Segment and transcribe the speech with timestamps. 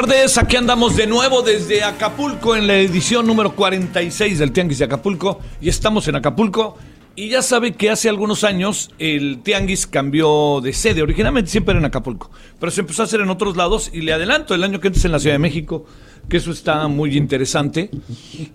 [0.00, 4.84] Tardes, aquí andamos de nuevo desde Acapulco en la edición número 46 del Tianguis de
[4.84, 6.76] Acapulco y estamos en Acapulco
[7.14, 11.78] y ya sabe que hace algunos años el Tianguis cambió de sede, originalmente siempre era
[11.78, 12.30] en Acapulco,
[12.60, 15.02] pero se empezó a hacer en otros lados y le adelanto el año que antes
[15.06, 15.86] en la Ciudad de México,
[16.28, 17.88] que eso está muy interesante.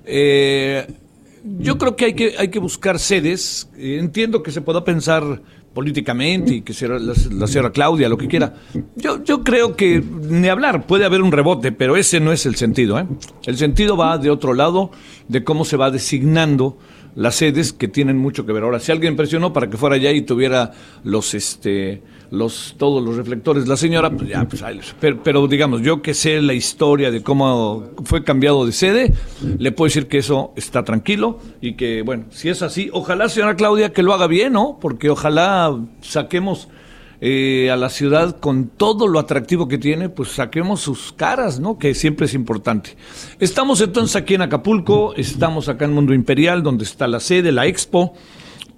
[0.06, 0.86] Eh,
[1.58, 5.42] yo creo que hay que, hay que buscar sedes, Eh, entiendo que se pueda pensar
[5.74, 8.54] políticamente y que sea la, la Claudia, lo que quiera.
[8.96, 12.56] Yo, yo creo que ni hablar, puede haber un rebote, pero ese no es el
[12.56, 13.00] sentido.
[13.00, 13.06] ¿eh?
[13.46, 14.92] El sentido va de otro lado,
[15.28, 16.78] de cómo se va designando
[17.16, 18.64] las sedes que tienen mucho que ver.
[18.64, 20.72] Ahora, si alguien presionó para que fuera allá y tuviera
[21.04, 24.64] los, este, los, todos los reflectores, la señora, pues ya, pues
[25.00, 29.14] pero, pero digamos, yo que sé la historia de cómo fue cambiado de sede,
[29.58, 33.56] le puedo decir que eso está tranquilo y que, bueno, si es así, ojalá, señora
[33.56, 34.78] Claudia, que lo haga bien, ¿no?
[34.80, 36.70] Porque ojalá saquemos
[37.20, 41.78] eh, a la ciudad con todo lo atractivo que tiene, pues saquemos sus caras, ¿no?
[41.78, 42.96] Que siempre es importante.
[43.40, 47.68] Estamos entonces aquí en Acapulco, estamos acá en Mundo Imperial, donde está la sede, la
[47.68, 48.14] expo,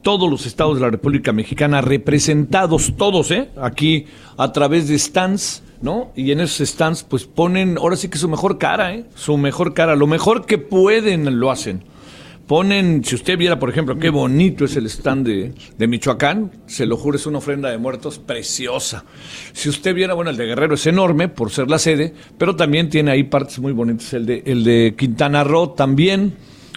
[0.04, 3.50] todos los estados de la República Mexicana representados, todos, ¿eh?
[3.60, 4.06] Aquí
[4.38, 6.12] a través de stands, ¿no?
[6.16, 9.06] Y en esos stands, pues ponen, ahora sí que su mejor cara, ¿eh?
[9.16, 11.86] Su mejor cara, lo mejor que pueden lo hacen.
[12.48, 16.86] Ponen, si usted viera, por ejemplo, qué bonito es el stand de, de Michoacán, se
[16.86, 19.06] lo juro, es una ofrenda de muertos preciosa.
[19.54, 22.90] Si usted viera, bueno, el de Guerrero es enorme por ser la sede, pero también
[22.90, 24.14] tiene ahí partes muy bonitas.
[24.14, 26.36] El de, el de Quintana Roo también.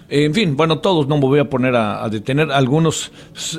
[0.09, 2.53] En fin, bueno, todos no me voy a poner a, detener.
[2.53, 3.11] Algunos,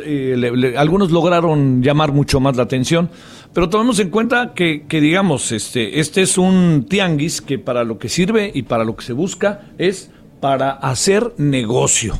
[0.03, 3.09] eh, le- algunos lograron llamar mucho más la atención,
[3.53, 7.97] pero tomemos en cuenta que, que, digamos, este, este es un tianguis que para lo
[7.97, 10.09] que sirve y para lo que se busca es
[10.39, 12.17] para hacer negocio.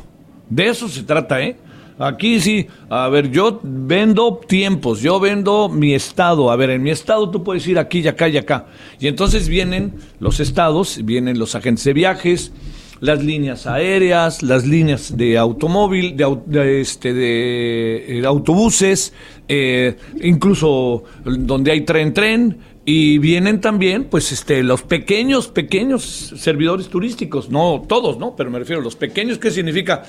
[0.50, 1.56] De eso se trata, ¿eh?
[1.98, 6.50] Aquí sí, a ver, yo vendo tiempos, yo vendo mi estado.
[6.50, 8.66] A ver, en mi estado tú puedes ir aquí y acá y acá.
[9.00, 12.52] Y entonces vienen los estados, vienen los agentes de viajes,
[13.00, 19.12] las líneas aéreas, las líneas de automóvil, de, este, de, eh, autobuses,
[19.48, 22.58] eh, incluso donde hay tren-tren,
[22.90, 28.34] y vienen también, pues, este, los pequeños, pequeños servidores turísticos, no todos, ¿no?
[28.34, 30.04] Pero me refiero a los pequeños, ¿qué significa?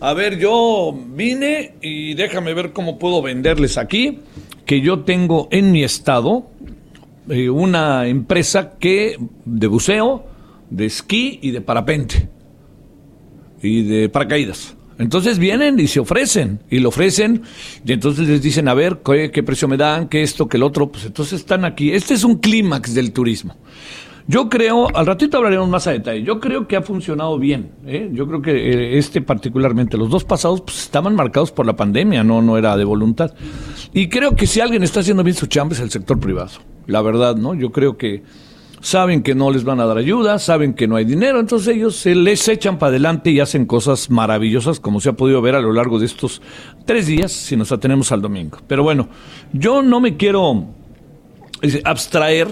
[0.00, 4.18] A ver, yo vine y déjame ver cómo puedo venderles aquí,
[4.66, 6.46] que yo tengo en mi estado
[7.28, 10.26] eh, una empresa que de buceo,
[10.74, 12.28] de esquí y de parapente
[13.62, 14.76] y de paracaídas.
[14.98, 17.42] Entonces vienen y se ofrecen, y lo ofrecen,
[17.84, 20.08] y entonces les dicen, a ver, ¿qué, precio me dan?
[20.08, 20.48] ¿Qué esto?
[20.48, 20.90] ¿Qué el otro?
[20.90, 21.90] Pues entonces están aquí.
[21.90, 23.56] Este es un clímax del turismo.
[24.26, 27.72] Yo creo, al ratito hablaremos más a detalle, yo creo que ha funcionado bien.
[27.86, 28.08] ¿eh?
[28.12, 32.24] Yo creo que eh, este particularmente, los dos pasados pues, estaban marcados por la pandemia,
[32.24, 33.34] no, no era de voluntad.
[33.92, 36.52] Y creo que si alguien está haciendo bien su chamba es el sector privado.
[36.86, 37.54] La verdad, ¿no?
[37.54, 38.22] Yo creo que
[38.84, 41.96] saben que no les van a dar ayuda, saben que no hay dinero, entonces ellos
[41.96, 45.60] se les echan para adelante y hacen cosas maravillosas, como se ha podido ver a
[45.60, 46.42] lo largo de estos
[46.84, 48.58] tres días, si nos atenemos al domingo.
[48.66, 49.08] Pero bueno,
[49.54, 50.66] yo no me quiero
[51.62, 52.48] eh, abstraer.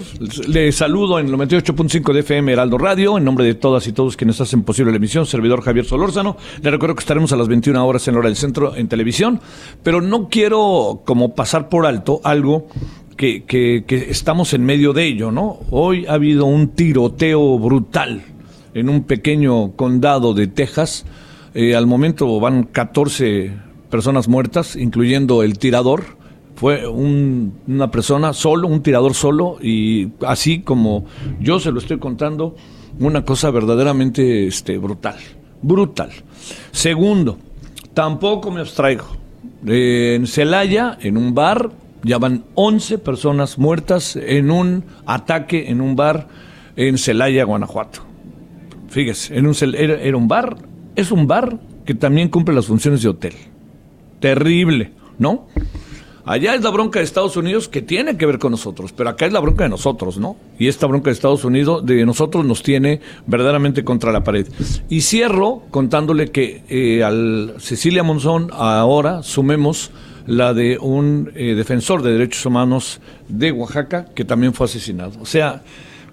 [0.47, 4.17] Le saludo en el 98.5 de FM Heraldo Radio, en nombre de todas y todos
[4.17, 6.35] quienes hacen posible la emisión, servidor Javier Solórzano.
[6.63, 9.39] Le recuerdo que estaremos a las 21 horas en la hora del centro en televisión,
[9.83, 12.69] pero no quiero como pasar por alto algo
[13.15, 15.59] que, estamos en medio de ello, ¿no?
[15.71, 18.23] Hoy ha habido un tiroteo brutal
[18.73, 21.05] en un pequeño condado de Texas.
[21.53, 23.51] Eh, al momento van 14
[23.89, 26.03] personas muertas, incluyendo el tirador
[26.55, 31.05] fue un- una persona solo, un tirador solo, y así como
[31.39, 32.55] yo se lo estoy contando,
[32.99, 35.15] una cosa verdaderamente este, brutal,
[35.61, 36.09] brutal.
[36.71, 37.37] Segundo,
[37.93, 39.05] tampoco me abstraigo
[39.65, 41.71] En Celaya, en un bar,
[42.03, 46.27] ya van 11 personas muertas en un ataque en un bar
[46.75, 48.01] en Celaya, Guanajuato.
[48.89, 50.57] Fíjese, en un, era, era un bar,
[50.95, 53.33] es un bar que también cumple las funciones de hotel.
[54.19, 55.47] Terrible, ¿no?
[56.25, 59.25] Allá es la bronca de Estados Unidos que tiene que ver con nosotros, pero acá
[59.25, 60.37] es la bronca de nosotros, ¿no?
[60.57, 64.47] Y esta bronca de Estados Unidos de nosotros nos tiene verdaderamente contra la pared.
[64.87, 69.91] Y cierro contándole que eh, al Cecilia Monzón ahora sumemos
[70.25, 75.19] la de un eh, defensor de derechos humanos de Oaxaca que también fue asesinado.
[75.21, 75.61] O sea,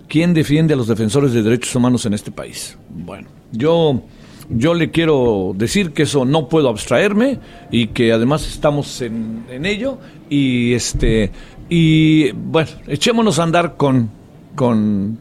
[0.09, 2.77] ¿quién defiende a los defensores de derechos humanos en este país?
[2.89, 4.03] Bueno, yo
[4.51, 7.39] yo le quiero decir que eso no puedo abstraerme
[7.71, 9.99] y que además estamos en, ello
[10.29, 11.31] y este
[11.69, 14.11] y bueno, echémonos a andar con
[14.57, 15.19] con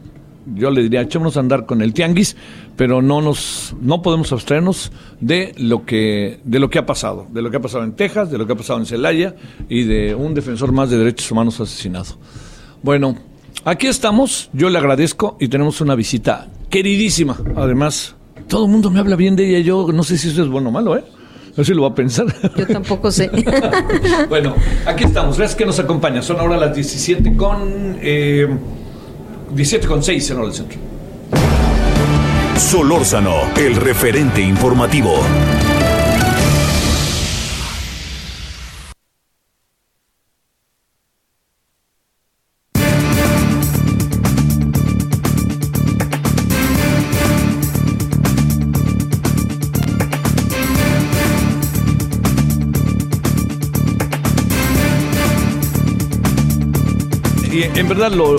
[0.52, 2.36] yo le diría echémonos a andar con el tianguis,
[2.80, 4.90] pero no nos no podemos abstraernos
[5.20, 8.30] de lo que de lo que ha pasado, de lo que ha pasado en Texas,
[8.30, 9.36] de lo que ha pasado en Celaya
[9.68, 12.16] y de un defensor más de derechos humanos asesinado.
[12.82, 13.18] Bueno,
[13.66, 18.14] aquí estamos, yo le agradezco y tenemos una visita queridísima, además
[18.48, 19.58] todo el mundo me habla bien de ella.
[19.58, 21.04] Yo no sé si eso es bueno o malo, ¿eh?
[21.50, 22.34] No sé si lo va a pensar.
[22.56, 23.30] Yo tampoco sé.
[24.30, 24.54] bueno,
[24.86, 25.36] aquí estamos.
[25.36, 26.22] Gracias que nos acompaña.
[26.22, 27.98] Son ahora las 17 con.
[28.00, 28.48] Eh,
[29.54, 30.89] 17 con 6 en hora del centro.
[32.60, 35.20] Solórzano, el referente informativo.
[57.74, 58.12] en verdad.
[58.12, 58.36] Lo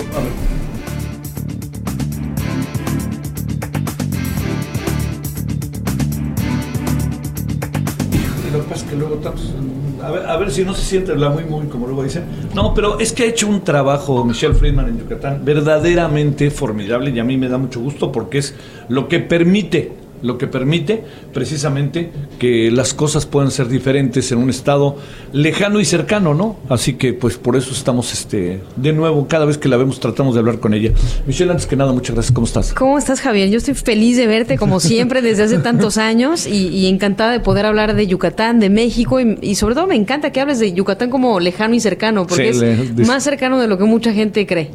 [10.02, 12.24] a ver, a ver si no se siente la muy muy como luego dicen.
[12.54, 17.18] No, pero es que ha hecho un trabajo Michelle Friedman en Yucatán verdaderamente formidable y
[17.18, 18.54] a mí me da mucho gusto porque es
[18.88, 21.02] lo que permite lo que permite
[21.32, 24.96] precisamente que las cosas puedan ser diferentes en un estado
[25.32, 26.56] lejano y cercano, ¿no?
[26.68, 30.34] Así que pues por eso estamos este de nuevo, cada vez que la vemos tratamos
[30.34, 30.90] de hablar con ella.
[31.26, 32.72] Michelle, antes que nada, muchas gracias, ¿cómo estás?
[32.74, 33.50] ¿Cómo estás, Javier?
[33.50, 37.64] Yo estoy feliz de verte como siempre desde hace tantos años y, encantada de poder
[37.66, 41.40] hablar de Yucatán, de México y, sobre todo me encanta que hables de Yucatán como
[41.40, 44.70] lejano y cercano, porque es más cercano de lo que mucha gente cree.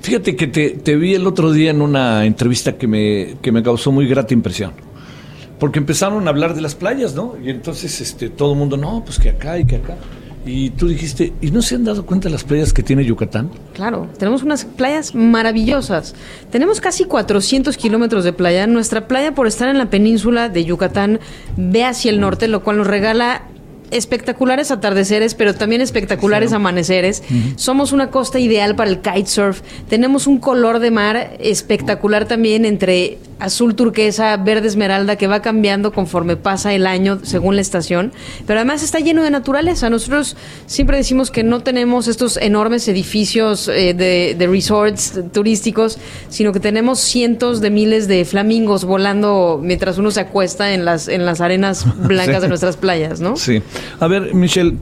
[0.00, 3.62] Fíjate que te, te vi el otro día en una entrevista que me, que me
[3.62, 4.87] causó muy grata impresión
[5.58, 7.34] porque empezaron a hablar de las playas, ¿no?
[7.42, 9.96] Y entonces este, todo el mundo, no, pues que acá y que acá.
[10.46, 13.50] Y tú dijiste, ¿y no se han dado cuenta las playas que tiene Yucatán?
[13.74, 16.14] Claro, tenemos unas playas maravillosas.
[16.50, 18.66] Tenemos casi 400 kilómetros de playa.
[18.66, 21.20] Nuestra playa, por estar en la península de Yucatán,
[21.56, 23.42] ve hacia el norte, lo cual nos regala
[23.90, 27.22] espectaculares atardeceres, pero también espectaculares amaneceres.
[27.56, 29.60] Somos una costa ideal para el kitesurf.
[29.88, 35.92] Tenemos un color de mar espectacular también entre azul turquesa, verde esmeralda, que va cambiando
[35.92, 38.12] conforme pasa el año según la estación.
[38.46, 39.90] Pero además está lleno de naturaleza.
[39.90, 40.36] Nosotros
[40.66, 45.98] siempre decimos que no tenemos estos enormes edificios eh, de, de, resorts turísticos,
[46.28, 51.08] sino que tenemos cientos de miles de flamingos volando mientras uno se acuesta en las,
[51.08, 53.36] en las arenas blancas de nuestras playas, ¿no?
[53.36, 53.62] Sí.
[54.00, 54.76] A ver, Michelle,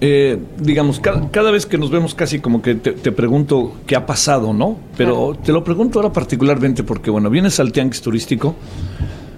[0.00, 4.52] eh, digamos, cada, vez que nos vemos casi como que te, pregunto qué ha pasado,
[4.52, 4.78] ¿no?
[4.96, 8.54] Pero te lo pregunto ahora particularmente porque, bueno, vienes al tianguis turístico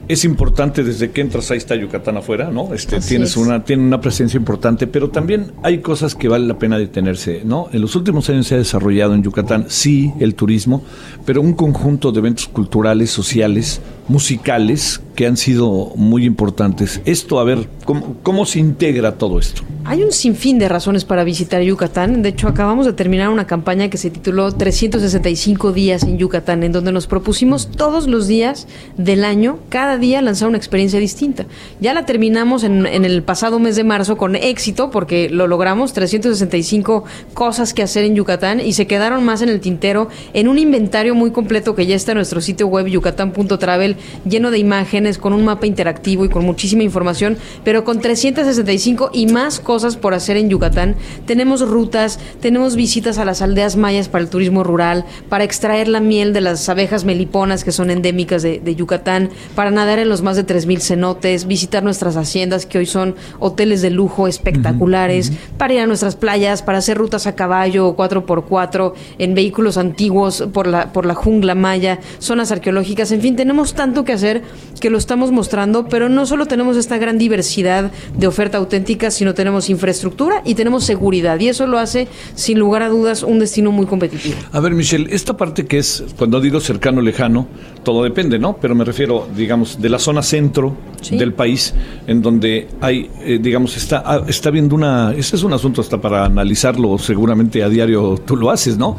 [0.08, 2.74] es importante desde que entras ahí está Yucatán afuera, ¿no?
[2.74, 6.78] Este tienes una tiene una presencia importante, pero también hay cosas que vale la pena
[6.78, 7.68] detenerse, ¿no?
[7.72, 10.84] En los últimos años se ha desarrollado en Yucatán sí el turismo,
[11.24, 17.00] pero un conjunto de eventos culturales, sociales, musicales que han sido muy importantes.
[17.04, 19.62] Esto, a ver, ¿cómo, cómo se integra todo esto?
[19.86, 22.22] Hay un sinfín de razones para visitar Yucatán.
[22.22, 26.72] De hecho, acabamos de terminar una campaña que se tituló 365 días en Yucatán, en
[26.72, 31.44] donde nos propusimos todos los días del año, cada día, lanzar una experiencia distinta.
[31.80, 37.04] Ya la terminamos en, el pasado mes de marzo con éxito, porque lo logramos, 365
[37.34, 41.14] cosas que hacer en Yucatán, y se quedaron más en el tintero en un inventario
[41.14, 43.93] muy completo que ya está en nuestro sitio web yucatán.travel,
[44.28, 49.26] lleno de imágenes, con un mapa interactivo y con muchísima información, pero con 365 y
[49.26, 50.96] más cosas por hacer en Yucatán.
[51.26, 56.00] Tenemos rutas, tenemos visitas a las aldeas mayas para el turismo rural, para extraer la
[56.00, 60.36] miel de las abejas meliponas que son endémicas de, Yucatán, para nadar en los más
[60.36, 65.80] de 3.000 cenotes, visitar nuestras haciendas que hoy son hoteles de lujo espectaculares, para ir
[65.80, 70.92] a nuestras playas, para hacer rutas a caballo o 4x4 en vehículos antiguos por la,
[70.92, 74.40] por la jungla maya, zonas arqueológicas, en fin, tenemos tanto que hacer
[74.80, 79.34] que lo estamos mostrando, pero no solo tenemos esta gran diversidad de oferta auténtica, sino
[79.34, 81.38] tenemos infraestructura y tenemos seguridad.
[81.38, 84.36] Y eso lo hace, sin lugar a dudas, un destino muy competitivo.
[84.52, 87.46] A ver, Michelle, esta parte que es, cuando digo cercano, lejano,
[87.82, 88.56] todo depende, ¿no?
[88.56, 91.18] Pero me refiero, digamos, de la zona centro Sí.
[91.18, 91.74] del país,
[92.06, 96.00] en donde hay, eh, digamos, está, ah, está viendo una, ese es un asunto hasta
[96.00, 98.96] para analizarlo, seguramente a diario tú lo haces, ¿no?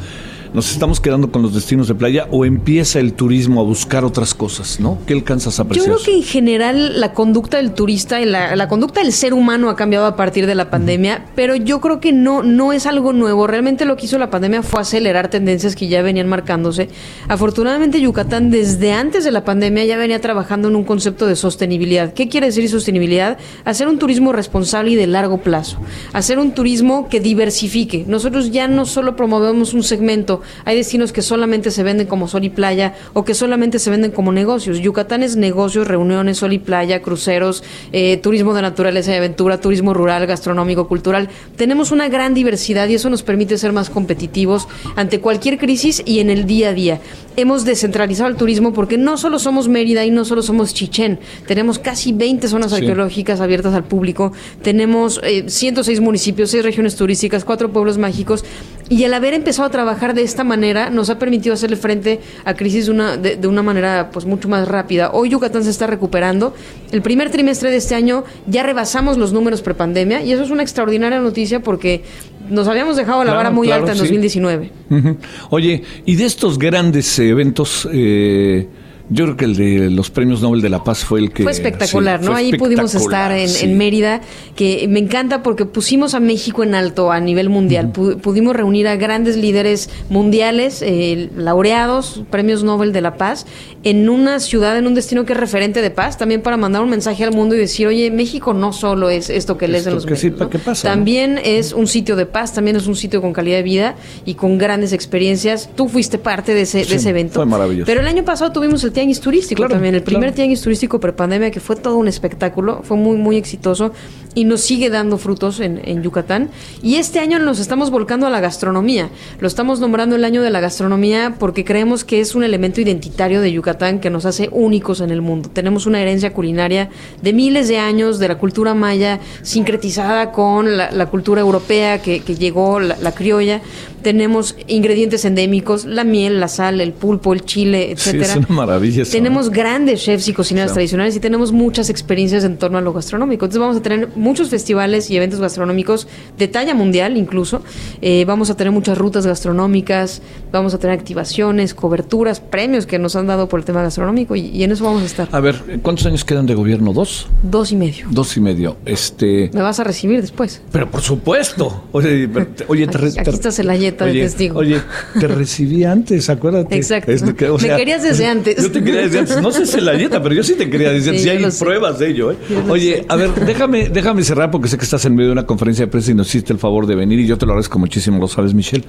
[0.56, 4.32] Nos estamos quedando con los destinos de playa o empieza el turismo a buscar otras
[4.32, 4.96] cosas, ¿no?
[5.06, 5.94] ¿Qué alcanzas a Yo apreciar?
[5.96, 9.68] creo que en general la conducta del turista y la, la conducta del ser humano
[9.68, 13.12] ha cambiado a partir de la pandemia, pero yo creo que no, no es algo
[13.12, 13.46] nuevo.
[13.46, 16.88] Realmente lo que hizo la pandemia fue acelerar tendencias que ya venían marcándose.
[17.28, 22.14] Afortunadamente Yucatán desde antes de la pandemia ya venía trabajando en un concepto de sostenibilidad.
[22.14, 23.36] ¿Qué quiere decir sostenibilidad?
[23.66, 25.76] Hacer un turismo responsable y de largo plazo.
[26.14, 28.06] Hacer un turismo que diversifique.
[28.08, 32.44] Nosotros ya no solo promovemos un segmento, hay destinos que solamente se venden como sol
[32.44, 34.78] y playa o que solamente se venden como negocios.
[34.78, 37.62] Yucatán es negocios, reuniones, sol y playa, cruceros,
[37.92, 41.28] eh, turismo de naturaleza y aventura, turismo rural, gastronómico, cultural.
[41.56, 46.20] Tenemos una gran diversidad y eso nos permite ser más competitivos ante cualquier crisis y
[46.20, 47.00] en el día a día.
[47.36, 51.78] Hemos descentralizado el turismo porque no solo somos Mérida y no solo somos Chichén, tenemos
[51.78, 52.76] casi 20 zonas Sí.
[52.76, 58.44] arqueológicas abiertas al público, tenemos eh, 106 municipios, 6 regiones turísticas, 4 pueblos mágicos
[58.88, 62.54] y el haber empezado a trabajar de esta manera nos ha permitido hacerle frente a
[62.54, 65.10] crisis de una, de, de una manera pues mucho más rápida.
[65.12, 66.54] Hoy Yucatán se está recuperando.
[66.92, 70.62] El primer trimestre de este año ya rebasamos los números prepandemia y eso es una
[70.62, 72.02] extraordinaria noticia porque
[72.50, 74.02] nos habíamos dejado la Claro, vara muy claro, alta en sí.
[74.04, 74.70] 2019.
[74.90, 75.16] Ujú.
[75.50, 78.66] Oye, y de estos grandes eventos, eh,
[79.08, 81.42] yo creo que el de los premios Nobel de la Paz fue el que...
[81.42, 82.32] Fue espectacular, sí, ¿no?
[82.32, 83.64] fue Ahí pudimos estar en, sí.
[83.66, 84.20] en Mérida,
[84.56, 87.92] que me encanta porque pusimos a México en alto a nivel mundial.
[87.92, 93.46] Pu- pudimos reunir a grandes líderes mundiales, eh, laureados, premios Nobel de la Paz,
[93.84, 96.90] en una ciudad, en un destino que es referente de paz, también para mandar un
[96.90, 100.06] mensaje al mundo y decir, oye, México no solo es esto que lees en los
[100.06, 100.50] que sí, ¿no?
[100.50, 100.94] ¿qué pasa, no?
[100.94, 103.94] También es un sitio de paz, también es un sitio con calidad de vida
[104.24, 105.70] y con grandes experiencias.
[105.76, 107.34] Tú fuiste parte de ese, de ese evento.
[107.34, 107.86] fue maravilloso.
[107.86, 110.36] Pero el año pasado tuvimos el Tianguis Turístico Claro, también, el primer claro.
[110.36, 113.92] tianguis turístico prepandemia que fue todo un espectáculo, fue muy muy exitoso
[114.34, 116.48] y nos sigue dando frutos en, en Yucatán.
[116.82, 119.10] Y este año nos estamos volcando a la gastronomía.
[119.40, 123.42] Lo estamos nombrando el año de la gastronomía porque creemos que es un elemento identitario
[123.42, 125.50] de Yucatán que nos hace únicos en el mundo.
[125.52, 126.88] Tenemos una herencia culinaria
[127.20, 132.20] de miles de años de la cultura maya sincretizada con la, la cultura europea que,
[132.20, 133.60] que llegó, la, la criolla.
[134.06, 138.24] Tenemos ingredientes endémicos, la miel, la sal, el pulpo, el chile, Sí, etcétera.
[138.30, 139.52] es una maravilla eso, Tenemos ¿no?
[139.52, 140.74] grandes chefs y cocineras Sí.
[140.74, 143.46] tradicionales y tenemos muchas experiencias en torno a lo gastronómico.
[143.46, 146.06] Entonces vamos a tener muchos festivales y eventos gastronómicos
[146.38, 147.62] de talla mundial incluso.
[148.00, 150.22] Eh, vamos a tener muchas rutas gastronómicas,
[150.52, 154.42] vamos a tener activaciones, coberturas, premios que nos han dado por el tema gastronómico y,
[154.50, 155.28] y en eso vamos a estar.
[155.32, 156.92] A ver, ¿cuántos años quedan de gobierno?
[156.92, 157.26] ¿Dos?
[157.42, 158.06] Dos y medio.
[158.10, 158.76] Dos y medio.
[158.86, 159.50] Este...
[159.52, 160.62] Me vas a recibir después.
[160.70, 161.84] Pero por supuesto.
[161.92, 162.28] Oye,
[162.68, 164.58] oye, te Aquí- aquí te- está Celayeta de oye, testigo.
[164.58, 164.80] Oye,
[165.18, 166.76] te recibí antes, acuérdate.
[166.76, 167.10] Exacto.
[167.10, 168.62] Es de que, o Me querías desde antes.
[168.62, 169.42] Yo te quería desde antes.
[169.42, 171.22] No sé Celayeta, pero yo sí te quería desde antes.
[171.22, 171.64] Sí, hay sé.
[171.64, 172.36] pruebas de ello, ¿eh?
[172.68, 173.06] Oye, sé.
[173.08, 175.90] a ver, déjame, déjame cerrar porque sé que estás en medio de una conferencia de
[175.90, 178.28] prensa y nos hiciste el favor de venir y yo te lo agradezco muchísimo, lo
[178.28, 178.84] sabes, Michelle.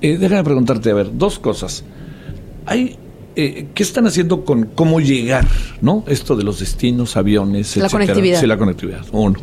[0.00, 1.84] Eh, déjame preguntarte, a ver, dos cosas.
[2.66, 2.96] Hay,
[3.36, 5.46] eh, ¿Qué están haciendo con cómo llegar,
[5.80, 6.04] no?
[6.06, 7.88] Esto de los destinos, aviones, La etcétera.
[7.90, 8.40] conectividad.
[8.40, 9.04] Sí, la conectividad.
[9.12, 9.38] Uno.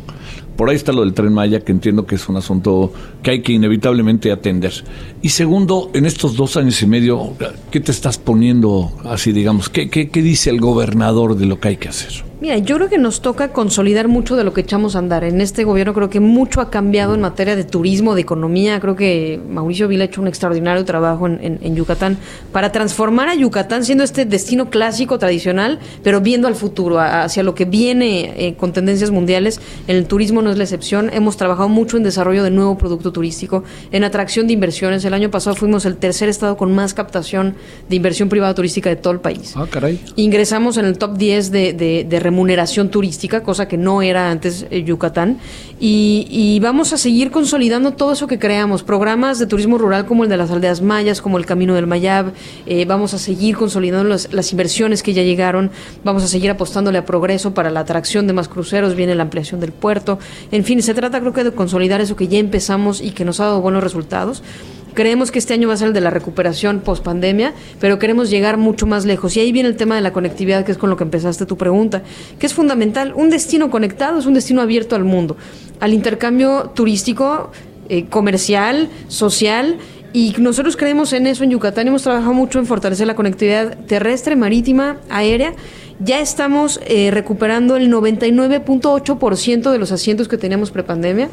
[0.56, 2.92] Por ahí está lo del tren Maya, que entiendo que es un asunto
[3.22, 4.72] que hay que inevitablemente atender.
[5.22, 7.32] Y segundo, en estos dos años y medio,
[7.70, 9.70] ¿qué te estás poniendo así, digamos?
[9.70, 12.29] ¿Qué, qué, qué dice el gobernador de lo que hay que hacer?
[12.40, 15.24] Mira, yo creo que nos toca consolidar mucho de lo que echamos a andar.
[15.24, 18.80] En este gobierno creo que mucho ha cambiado en materia de turismo, de economía.
[18.80, 22.16] Creo que Mauricio Vila ha hecho un extraordinario trabajo en, en- en Yucatán
[22.50, 27.42] para transformar a Yucatán siendo este destino clásico, tradicional, pero viendo al futuro, a- hacia
[27.42, 29.60] lo que viene eh, con tendencias mundiales.
[29.86, 31.10] El turismo no es la excepción.
[31.12, 35.04] Hemos trabajado mucho en desarrollo de nuevo producto turístico, en atracción de inversiones.
[35.04, 37.54] El año pasado fuimos el tercer estado con más captación
[37.90, 39.52] de inversión privada turística de todo el país.
[39.56, 40.00] Ah, caray.
[40.16, 44.64] Ingresamos en el top 10 de, de- de remuneración turística, cosa que no era antes
[44.70, 45.38] eh, Yucatán.
[45.80, 48.82] Y, y vamos a seguir consolidando todo eso que creamos.
[48.84, 52.32] Programas de turismo rural como el de las aldeas mayas, como el Camino del Mayab.
[52.66, 55.72] Eh, vamos a seguir consolidando las, las inversiones que ya llegaron.
[56.04, 58.94] Vamos a seguir apostándole a progreso para la atracción de más cruceros.
[58.94, 60.18] Viene la ampliación del puerto.
[60.52, 63.40] En fin, se trata creo que de consolidar eso que ya empezamos y que nos
[63.40, 64.42] ha dado buenos resultados.
[64.94, 68.30] Creemos que este año va a ser el de la recuperación post pandemia, pero queremos
[68.30, 69.36] llegar mucho más lejos.
[69.36, 71.56] Y ahí viene el tema de la conectividad, que es con lo que empezaste tu
[71.56, 72.02] pregunta,
[72.38, 73.12] que es fundamental.
[73.14, 75.36] Un destino conectado es un destino abierto al mundo,
[75.80, 77.50] al intercambio turístico,
[77.88, 79.78] eh, comercial, social.
[80.12, 81.86] Y nosotros creemos en eso en Yucatán.
[81.86, 85.54] Hemos trabajado mucho en fortalecer la conectividad terrestre, marítima, aérea.
[86.02, 91.28] Ya estamos eh, recuperando el 99.8% de los asientos que teníamos prepandemia.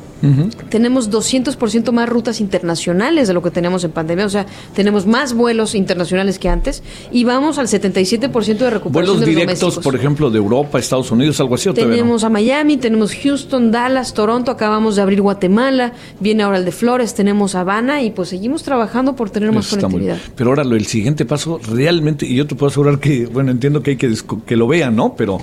[0.70, 5.34] Tenemos 200% más rutas internacionales de lo que teníamos en pandemia, o sea, tenemos más
[5.34, 9.84] vuelos internacionales que antes y vamos al 77% de recuperación Vuelos de los directos, domésticos.
[9.84, 11.70] por ejemplo, de Europa, Estados Unidos, algo así.
[11.70, 11.76] ¿o no?
[11.76, 16.74] Tenemos a Miami, tenemos Houston, Dallas, Toronto, acabamos de abrir Guatemala, viene ahora el de
[16.74, 20.18] Flores, tenemos Habana y pues seguimos trabajando por tener más Eso conectividad.
[20.36, 23.82] Pero ahora lo, el siguiente paso realmente, y yo te puedo asegurar que, bueno, entiendo
[23.82, 24.14] que hay que,
[24.46, 25.16] que lo vean, ¿no?
[25.16, 25.38] Pero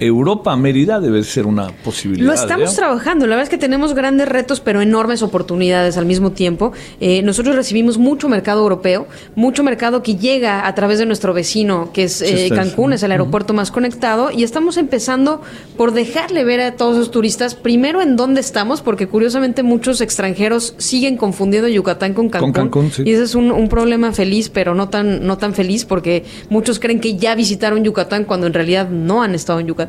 [0.00, 2.26] Europa, Mérida debe ser una posibilidad.
[2.26, 2.76] Lo estamos ¿eh?
[2.76, 3.26] trabajando.
[3.26, 6.72] La verdad es que tenemos grandes retos, pero enormes oportunidades al mismo tiempo.
[7.00, 11.90] Eh, nosotros recibimos mucho mercado europeo, mucho mercado que llega a través de nuestro vecino,
[11.92, 15.42] que es eh, Cancún, es el aeropuerto más conectado, y estamos empezando
[15.76, 20.74] por dejarle ver a todos esos turistas primero en dónde estamos, porque curiosamente muchos extranjeros
[20.78, 22.52] siguen confundiendo Yucatán con Cancún.
[22.52, 23.02] Cancún, sí.
[23.04, 26.78] Y ese es un, un problema feliz, pero no tan, no tan feliz, porque muchos
[26.78, 29.87] creen que ya visitaron Yucatán cuando en realidad no han estado en Yucatán.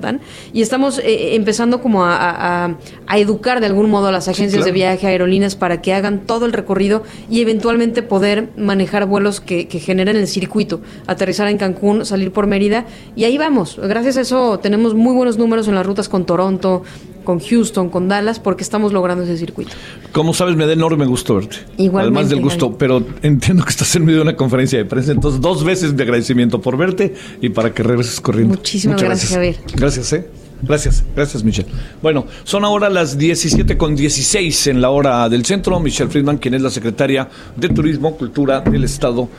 [0.53, 4.65] Y estamos eh, empezando como a, a- educar de algún modo a las agencias claro.
[4.65, 9.68] de viaje, aerolíneas, para que hagan todo el recorrido y eventualmente poder manejar vuelos que,
[9.68, 12.86] que generen el circuito, aterrizar en Cancún, salir por Mérida.
[13.15, 13.79] Y ahí vamos.
[13.82, 16.84] Gracias a eso tenemos muy buenos números en las rutas con Toronto,
[17.29, 19.69] con Houston, con Dallas, porque estamos logrando ese circuito.
[20.12, 21.57] Como sabes, me da enorme gusto verte.
[21.77, 25.12] Igualmente, Además del gusto, pero entiendo que estás en medio de una conferencia de prensa,
[25.12, 28.55] entonces dos veces de agradecimiento por verte y para que regreses corriendo.
[28.55, 29.57] Muchísimas Muchas gracias, Javier.
[29.75, 30.27] Gracias, ¿eh?
[30.63, 31.69] Gracias, gracias Michelle.
[32.01, 35.79] Bueno, son ahora las 17 con 16 en la hora del centro.
[35.79, 39.29] Michelle Friedman, quien es la secretaria de Turismo, Cultura del Estado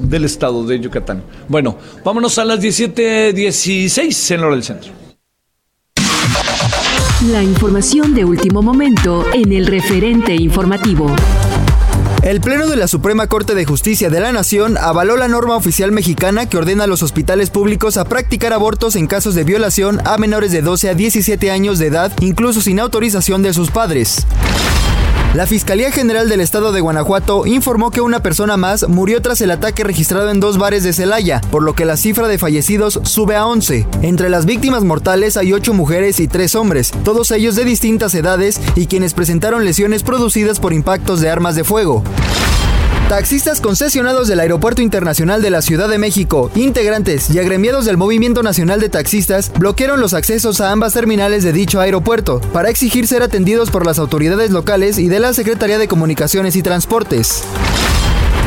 [0.00, 1.22] del Estado de Yucatán.
[1.46, 5.05] Bueno, vámonos a las 17.16 en la hora del centro.
[7.26, 11.10] La información de último momento en el referente informativo.
[12.22, 15.90] El Pleno de la Suprema Corte de Justicia de la Nación avaló la norma oficial
[15.90, 20.18] mexicana que ordena a los hospitales públicos a practicar abortos en casos de violación a
[20.18, 24.24] menores de 12 a 17 años de edad, incluso sin autorización de sus padres.
[25.36, 29.50] La Fiscalía General del Estado de Guanajuato informó que una persona más murió tras el
[29.50, 33.36] ataque registrado en dos bares de Celaya, por lo que la cifra de fallecidos sube
[33.36, 33.86] a 11.
[34.00, 38.58] Entre las víctimas mortales hay 8 mujeres y 3 hombres, todos ellos de distintas edades
[38.76, 42.02] y quienes presentaron lesiones producidas por impactos de armas de fuego.
[43.08, 48.42] Taxistas concesionados del Aeropuerto Internacional de la Ciudad de México, integrantes y agremiados del Movimiento
[48.42, 53.22] Nacional de Taxistas bloquearon los accesos a ambas terminales de dicho aeropuerto para exigir ser
[53.22, 57.44] atendidos por las autoridades locales y de la Secretaría de Comunicaciones y Transportes.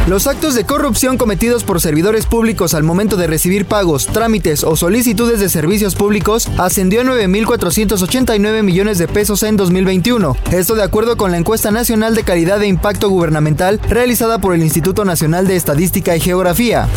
[0.08, 4.76] Los actos de corrupción cometidos por servidores públicos al momento de recibir pagos, trámites o
[4.76, 10.36] solicitudes de servicios públicos ascendió a 9.489 millones de pesos en 2021.
[10.52, 14.64] Esto de acuerdo con la encuesta nacional de calidad de impacto gubernamental realizada por el
[14.64, 16.88] Instituto Nacional de Estadística y Geografía.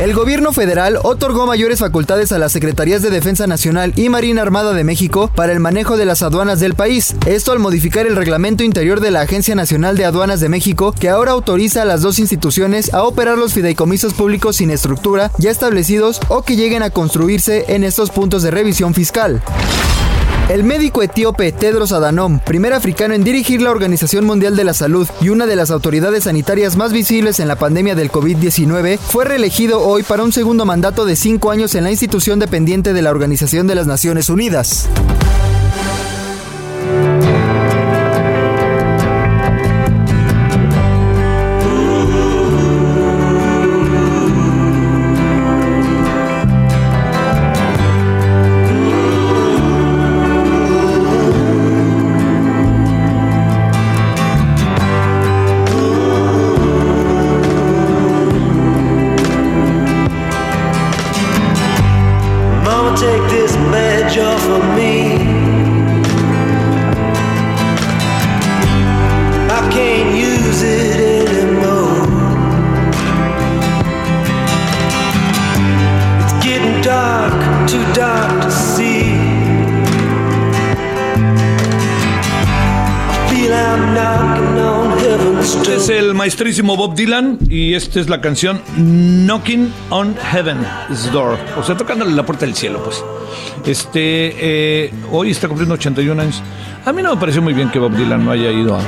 [0.00, 4.72] El gobierno federal otorgó mayores facultades a las Secretarías de Defensa Nacional y Marina Armada
[4.72, 7.14] de México para el manejo de las aduanas del país.
[7.26, 11.10] Esto al modificar el reglamento interior de la Agencia Nacional de Aduanas de México, que
[11.10, 16.18] ahora autoriza a las dos instituciones a operar los fideicomisos públicos sin estructura ya establecidos
[16.28, 19.42] o que lleguen a construirse en estos puntos de revisión fiscal.
[20.50, 25.08] El médico etíope Tedros Adhanom, primer africano en dirigir la Organización Mundial de la Salud
[25.20, 29.80] y una de las autoridades sanitarias más visibles en la pandemia del COVID-19, fue reelegido
[29.80, 33.68] hoy para un segundo mandato de cinco años en la institución dependiente de la Organización
[33.68, 34.88] de las Naciones Unidas.
[77.70, 79.40] Too dark to see.
[85.40, 91.38] Este es el maestrísimo Bob Dylan y esta es la canción Knocking on Heaven's Door.
[91.56, 93.04] O sea, tocándole la puerta del cielo, pues.
[93.64, 96.42] Este, eh, hoy está cumpliendo 81 años.
[96.84, 98.80] A mí no me pareció muy bien que Bob Dylan no haya ido a,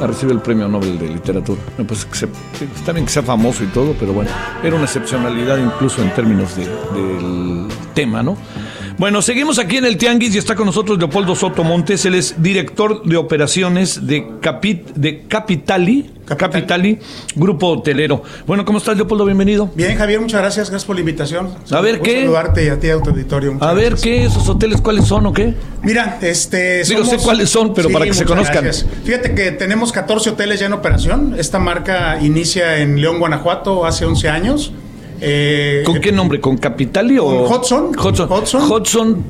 [0.00, 1.60] a recibir el premio Nobel de Literatura.
[1.76, 2.28] Parece que se-
[2.76, 4.30] está bien que sea famoso y todo, pero bueno,
[4.62, 8.36] era una excepcionalidad incluso en términos de- del tema, ¿no?
[8.98, 12.04] Bueno, seguimos aquí en el Tianguis y está con nosotros Leopoldo Soto Montes.
[12.04, 16.98] Él es director de operaciones de, Capit, de Capitali, Capitali,
[17.36, 18.24] grupo hotelero.
[18.44, 19.24] Bueno, ¿cómo estás, Leopoldo?
[19.24, 19.70] Bienvenido.
[19.76, 20.70] Bien, Javier, muchas gracias.
[20.70, 21.48] Gracias por la invitación.
[21.70, 22.22] A ver, ¿qué?
[22.22, 23.56] saludarte y a ti, a tu auditorio.
[23.60, 24.02] A ver, gracias.
[24.02, 24.24] ¿qué?
[24.24, 25.54] ¿Esos hoteles cuáles son o qué?
[25.84, 26.82] Mira, este.
[26.82, 28.64] Digo, sé cuáles son, pero para que se conozcan.
[28.64, 28.84] gracias.
[29.04, 31.36] Fíjate que tenemos 14 hoteles ya en operación.
[31.38, 34.72] Esta marca inicia en León, Guanajuato, hace 11 años.
[35.20, 36.40] Eh, ¿Con qué nombre?
[36.40, 37.26] ¿Con Capitali o...?
[37.48, 37.90] Hudson.
[37.98, 38.30] Hudson.
[38.32, 38.70] Hudson.
[38.70, 39.24] Hudson,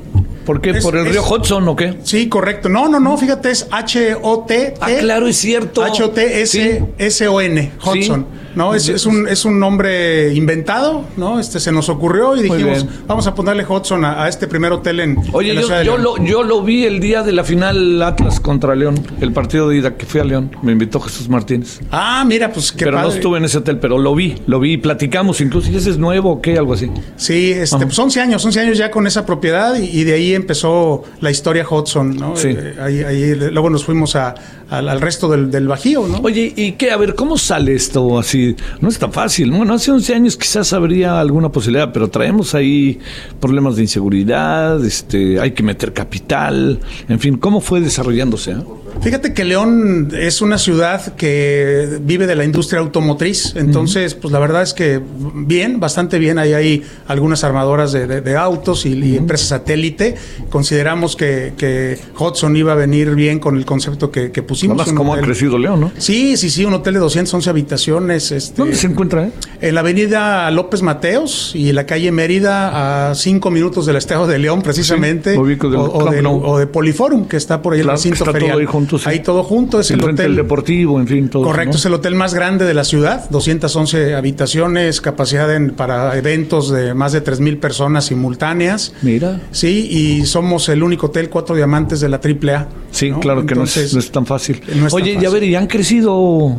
[0.45, 0.71] ¿por qué?
[0.71, 1.97] Es- ¿Por el es- río Hudson o qué?
[2.03, 2.69] Sí, correcto.
[2.69, 4.75] No, no, no, fíjate, es H-O-T.
[4.81, 5.83] Ah, claro, es cierto.
[5.83, 7.89] H-O-T-S-S-O-N, Sí.
[7.89, 8.25] Hudson.
[8.59, 11.39] No, es, es un, es un nombre inventado, ¿no?
[11.39, 14.99] Este se nos ocurrió y dijimos, vamos a ponerle Hudson a, a este primer hotel
[14.99, 17.43] en, Oye, en la yo, de yo lo, yo lo vi el día de la
[17.43, 20.51] final Atlas contra León, el partido de ida que fui a León.
[20.61, 21.79] Me invitó Jesús Martínez.
[21.91, 24.77] Ah, mira, pues qué pero no estuve en ese hotel, pero lo vi, lo vi,
[24.77, 25.71] platicamos incluso.
[25.71, 26.57] ¿Y ese es nuevo o qué?
[26.57, 26.91] Algo así.
[27.15, 27.85] Sí, este, Ajá.
[27.85, 31.31] pues 11 años, 11 años ya con esa propiedad y, y de ahí empezó la
[31.31, 32.35] historia Hudson, ¿no?
[32.35, 32.49] Sí.
[32.49, 34.35] Eh, ahí, ahí, luego nos fuimos a-
[34.69, 36.19] al, al resto del, del Bajío, ¿no?
[36.19, 36.91] Oye, ¿y qué?
[36.91, 38.48] A ver, ¿cómo sale esto así?
[38.81, 39.51] No es tan fácil.
[39.51, 42.99] Bueno, hace 11 años quizás habría alguna posibilidad, pero traemos ahí
[43.39, 48.53] problemas de inseguridad, este, hay que meter capital, en fin, ¿cómo fue desarrollándose?
[48.53, 48.63] ah?
[49.01, 54.39] Fíjate que León es una ciudad que vive de la industria automotriz, entonces, pues la
[54.39, 54.99] verdad es que
[55.35, 56.37] bien, bastante bien.
[56.39, 60.15] Ahí hay algunas armadoras de, de- de autos y, y empresas satélite.
[60.49, 64.75] Consideramos que, que Hudson iba a venir bien con el concepto que, que pusimos.
[64.81, 65.91] Además, cómo ha crecido León, ¿no?
[65.97, 68.28] Sí, sí, sí, un hotel de 211 habitaciones.
[68.31, 69.25] Este, ¿Dónde se encuentra?
[69.27, 69.31] eh?
[69.61, 74.37] En la avenida López Mateos y la calle Mérida, a cinco minutos del Estado de
[74.39, 75.33] León, precisamente.
[75.33, 76.41] Sí, ubico del o, Nou.
[76.45, 78.59] o de Poliforum, que está por ahí Claro, el recinto está todo ferial.
[78.59, 79.05] ahí junto, sí.
[79.07, 79.79] Ahí todo junto.
[79.79, 81.43] Es el Enfrente hotel deportivo, en fin, todo.
[81.43, 81.77] Correcto, ¿no?
[81.77, 86.93] es el hotel más grande de la ciudad, 211 habitaciones, capacidad en- para eventos de
[86.93, 88.93] más de 3.000 personas simultáneas.
[89.01, 89.41] Mira.
[89.51, 92.67] Sí, y somos el único hotel cuatro diamantes de la AAA.
[92.91, 93.19] Sí, ¿no?
[93.19, 94.61] claro que no, es, no es tan fácil.
[94.67, 95.33] no es tan Oye, a fácil.
[95.33, 96.55] ver, y han crecido.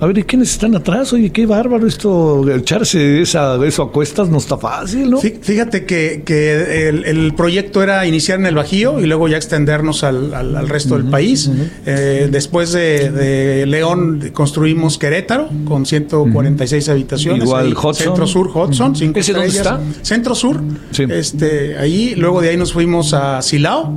[0.00, 1.12] A ver, ¿y quiénes están atrás?
[1.12, 2.48] Oye, qué bárbaro esto.
[2.54, 5.20] Echarse esa, eso a cuestas no está fácil, ¿no?
[5.20, 9.36] Fí- Fíjate que, que el, el proyecto era iniciar en el Bajío y luego ya
[9.36, 11.50] extendernos al, al- al resto del país.
[11.84, 17.42] Eh, después de, de León construimos Querétaro con 146 habitaciones.
[17.44, 17.94] Igual Ahí, Hudson.
[17.94, 19.80] Centro Sur, Hudson, cinco ¿Ese dónde estrellas.
[20.02, 20.60] Centro Sur.
[20.92, 21.06] Sí.
[21.10, 23.92] Este, ahí, luego de ahí nos fuimos a Silao,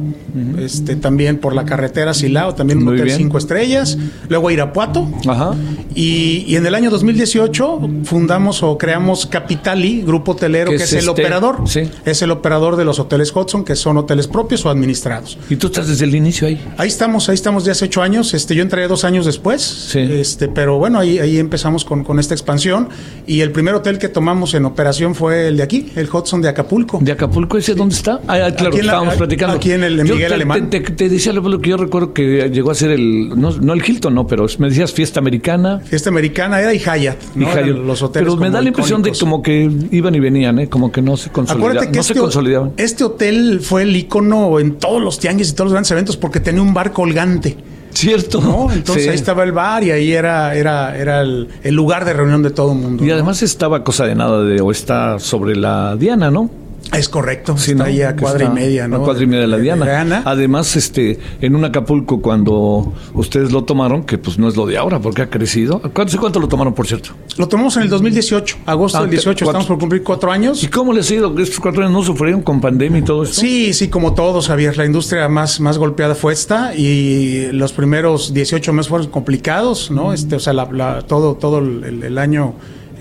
[0.58, 3.18] este, también por la carretera Silao, también un Muy hotel bien.
[3.20, 4.00] cinco estrellas.
[4.30, 5.08] Luego a Irapuato.
[5.28, 5.54] Ajá.
[5.94, 10.94] Y, y en el año 2018 fundamos o creamos Capitali, grupo hotelero, ¿Qué que es
[10.94, 11.12] es, el este?
[11.12, 11.58] operador.
[11.68, 11.82] Sí.
[12.06, 15.38] Es el operador de los hoteles Hudson, que son hoteles propios o administrados.
[15.50, 16.60] Y tú estás desde el inicio ahí.
[16.78, 18.34] Ahí estamos, ahí estamos de hace ocho años.
[18.34, 19.96] Este, yo entré dos años después.
[19.96, 22.90] Este, pero bueno, ahí, ahí empezamos con, con esta expansión.
[23.28, 26.50] Y el primer hotel que tomamos en operación fue el de aquí, el Hudson de
[26.50, 27.00] Acapulco.
[27.02, 28.22] ¿De Acapulco ese dónde está?
[28.28, 29.56] Ah, ah, claro, Aquí en la- estábamos platicando.
[29.58, 30.70] aquí en el de Yo Miguel te, Alemán.
[30.70, 33.30] Te, te- te decía lo que yo recuerdo que llegó a ser el.
[33.40, 35.81] No, no el Hilton, no, pero me decías fiesta americana.
[35.84, 37.18] Fiesta americana era y Hyatt.
[37.36, 37.44] ¿no?
[37.44, 37.58] y Hyatt.
[37.58, 40.70] Eran Los hoteles pero me da la impresión de como que iban y venían, ¿eh?
[40.70, 41.70] Como que no se consolidaban.
[41.78, 42.72] Acuérdate que no este, se consolidaban.
[42.78, 46.40] este hotel fue el icono en todos los tianguis y todos los grandes eventos porque
[46.40, 47.58] tenía un bar colgante.
[47.94, 48.40] Cierto.
[48.42, 48.72] ¿no?
[48.72, 49.10] Entonces Sí.
[49.10, 52.50] ahí estaba el bar y ahí era, era, era el, el lugar de reunión de
[52.52, 53.04] todo el mundo.
[53.04, 53.14] Y ¿no?
[53.14, 56.50] además estaba cosa de nada de, o está sobre la Diana, ¿no?
[56.98, 57.90] Es correcto, Sí, está ¿no?
[57.90, 58.98] ahí a cuadra está y media, ¿no?
[58.98, 59.86] A cuadra y media de la Diana.
[59.86, 60.24] Diana.
[60.26, 64.78] Además, este, en un Acapulco, cuando ustedes lo tomaron, que pues no es lo de
[64.78, 65.80] ahora, porque ha crecido.
[65.94, 67.12] ¿Cuánto, cuánto lo tomaron, por cierto?
[67.38, 69.46] Lo tomamos en el 2018, agosto Ah, del 18, cuatro.
[69.62, 70.62] estamos por cumplir cuatro años.
[70.64, 71.40] ¿Y cómo les ha ido?
[71.40, 73.40] ¿Estos cuatro años no sufrieron con pandemia y todo esto?
[73.40, 78.34] Sí, sí, como todos, Javier, la industria más, más golpeada fue esta y los primeros
[78.34, 80.12] 18 meses fueron complicados, ¿no?
[80.12, 82.54] Este, o sea, la- la- todo, todo el, el año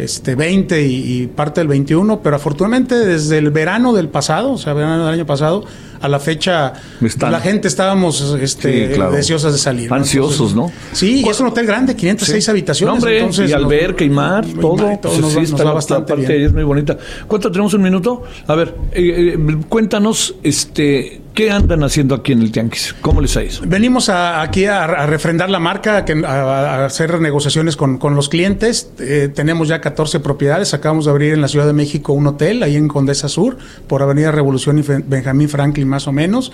[0.05, 4.59] este 20 y, y parte del 21, pero afortunadamente desde el verano del pasado, o
[4.59, 5.65] sea, verano del año pasado,
[6.01, 7.31] a la fecha, Están.
[7.31, 9.13] la gente estábamos este, Sí, claro.
[9.13, 9.91] deseosas de salir.
[9.91, 9.97] ¿no?
[9.97, 10.73] Ansiosos, ¿no?
[10.93, 12.91] Sí, y es un hotel grande, 506 habitaciones.
[12.91, 14.77] No, hombre, entonces y alberca y mar, y todo.
[14.77, 16.47] mar y todo Pues nos, sí, está nos va bastante parte bien.
[16.47, 16.97] es muy bonita.
[17.29, 18.23] ¿Cuánto tenemos un minuto?
[18.47, 22.95] A ver, eh, eh, cuéntanos, este, ¿qué andan haciendo aquí en el Tianguis?
[23.01, 23.61] ¿Cómo les ha ido?
[23.66, 28.29] Venimos a- aquí a, a refrendar la marca, a, a- hacer negociaciones con, con los
[28.29, 28.90] clientes.
[28.99, 30.75] Eh, tenemos ya 14 propiedades.
[30.75, 34.03] Acabamos de abrir en la Ciudad de México un hotel, ahí en Condesa Sur, por
[34.03, 36.53] Avenida Revolución y Fe- Benjamín Franklin, más o menos.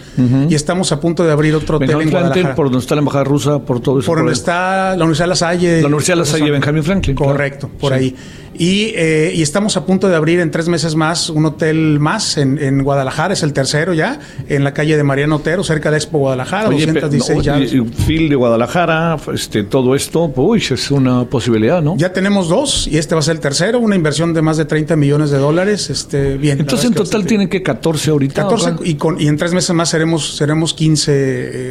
[0.48, 2.54] Y estamos a punto de abrir otro hotel en Guadalajara.
[2.54, 4.06] por donde está la embajada rusa, por todo eso.
[4.06, 5.80] Por donde está la Universidad La Salle.
[5.80, 7.16] La Universidad La Salle, Benjamín Franklin.
[7.16, 7.32] claro.
[7.32, 7.98] Correcto, por Sí.
[7.98, 8.16] ahí.
[8.58, 12.36] Y, eh, y estamos a punto de abrir en tres meses más un hotel más
[12.38, 15.96] en, en Guadalajara, es el tercero ya, en la calle de Mariano Otero, cerca de
[15.98, 17.72] Expo Guadalajara, Oye, pe- 216 no, llaves.
[17.72, 21.96] y- y Phil de Guadalajara, este, todo esto, uy, es una posibilidad, ¿no?
[21.96, 24.64] Ya tenemos dos y este va a ser el tercero, una inversión de más de
[24.64, 25.90] 30 millones de dólares.
[25.90, 26.58] Este, bien.
[26.60, 28.42] Entonces en que total tienen que 14 ahorita.
[28.42, 28.88] 14 ¿o qué?
[28.90, 31.12] y, con, y en tres meses más seremos, seremos 15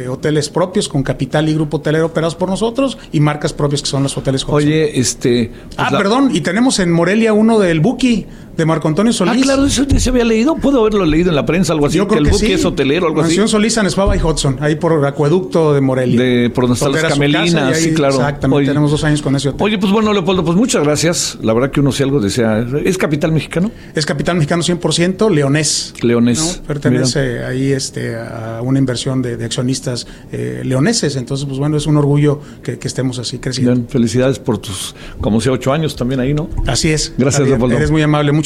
[0.04, 3.88] eh, hoteles propios con capital y grupo hotelero operados por nosotros y marcas propias que
[3.88, 4.44] son los hoteles.
[4.48, 5.50] Oye, este.
[5.52, 9.14] pues ah, la- perdón, y tenemos en Morelia uno del Buki, de Marco Antonio Ah,
[9.14, 9.42] Solís.
[9.42, 10.56] claro, eso ya se había leído.
[10.56, 11.96] Puedo haberlo leído en la prensa, algo así.
[11.98, 12.52] Yo que el que buque sí.
[12.52, 13.52] es hotelero, algo Mansión así.
[13.52, 16.20] Solís, Anesbaba y Hudson, ahí por el acueducto de Morelia.
[16.20, 18.14] De- por donde están las camelinas, sí, claro.
[18.14, 18.68] Exactamente, Oye.
[18.68, 19.62] tenemos dos años con ese hotel.
[19.62, 21.38] Oye, pues bueno, Leopoldo, pues muchas gracias.
[21.42, 22.64] La verdad que uno si algo desea.
[22.84, 23.70] ¿Es capital mexicano?
[23.94, 25.94] Es capital mexicano 100%, leonés.
[26.02, 26.38] Leones.
[26.60, 26.66] ¿no?
[26.66, 31.16] Pertenece ahí este, a una inversión de, de accionistas eh, leoneses.
[31.16, 33.72] Entonces, pues bueno, es un orgullo que, que estemos así creciendo.
[33.74, 36.48] Bien, felicidades por tus, como sea, ocho años también ahí, ¿no?
[36.66, 37.12] Así es.
[37.18, 37.46] Gracias.
[37.48, 37.76] Leopoldo.
[37.76, 38.32] Eres muy amable.
[38.32, 38.45] Muchas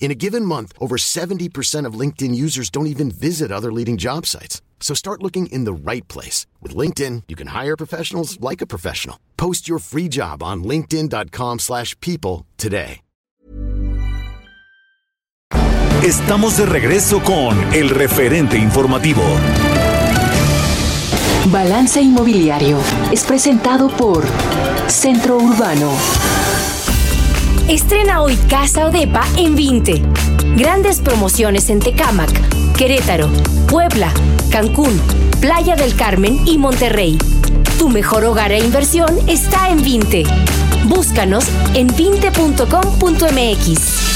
[0.00, 4.26] In a given month, over 70% of LinkedIn users don't even visit other leading job
[4.26, 4.60] sites.
[4.80, 6.46] So start looking in the right place.
[6.60, 9.18] With LinkedIn, you can hire professionals like a professional.
[9.38, 13.00] Post your free job on linkedin.com/people slash people today.
[16.04, 19.22] Estamos de regreso con el referente informativo.
[21.50, 22.78] Balance Inmobiliario
[23.10, 24.26] es presentado por
[24.86, 25.92] Centro Urbano.
[27.68, 30.02] Estrena hoy Casa Odepa en 20.
[30.56, 32.30] Grandes promociones en Tecámac,
[32.76, 33.30] Querétaro,
[33.68, 34.12] Puebla,
[34.50, 35.00] Cancún,
[35.40, 37.16] Playa del Carmen y Monterrey.
[37.78, 40.24] Tu mejor hogar e inversión está en 20.
[40.84, 44.13] Búscanos en 20.com.mx.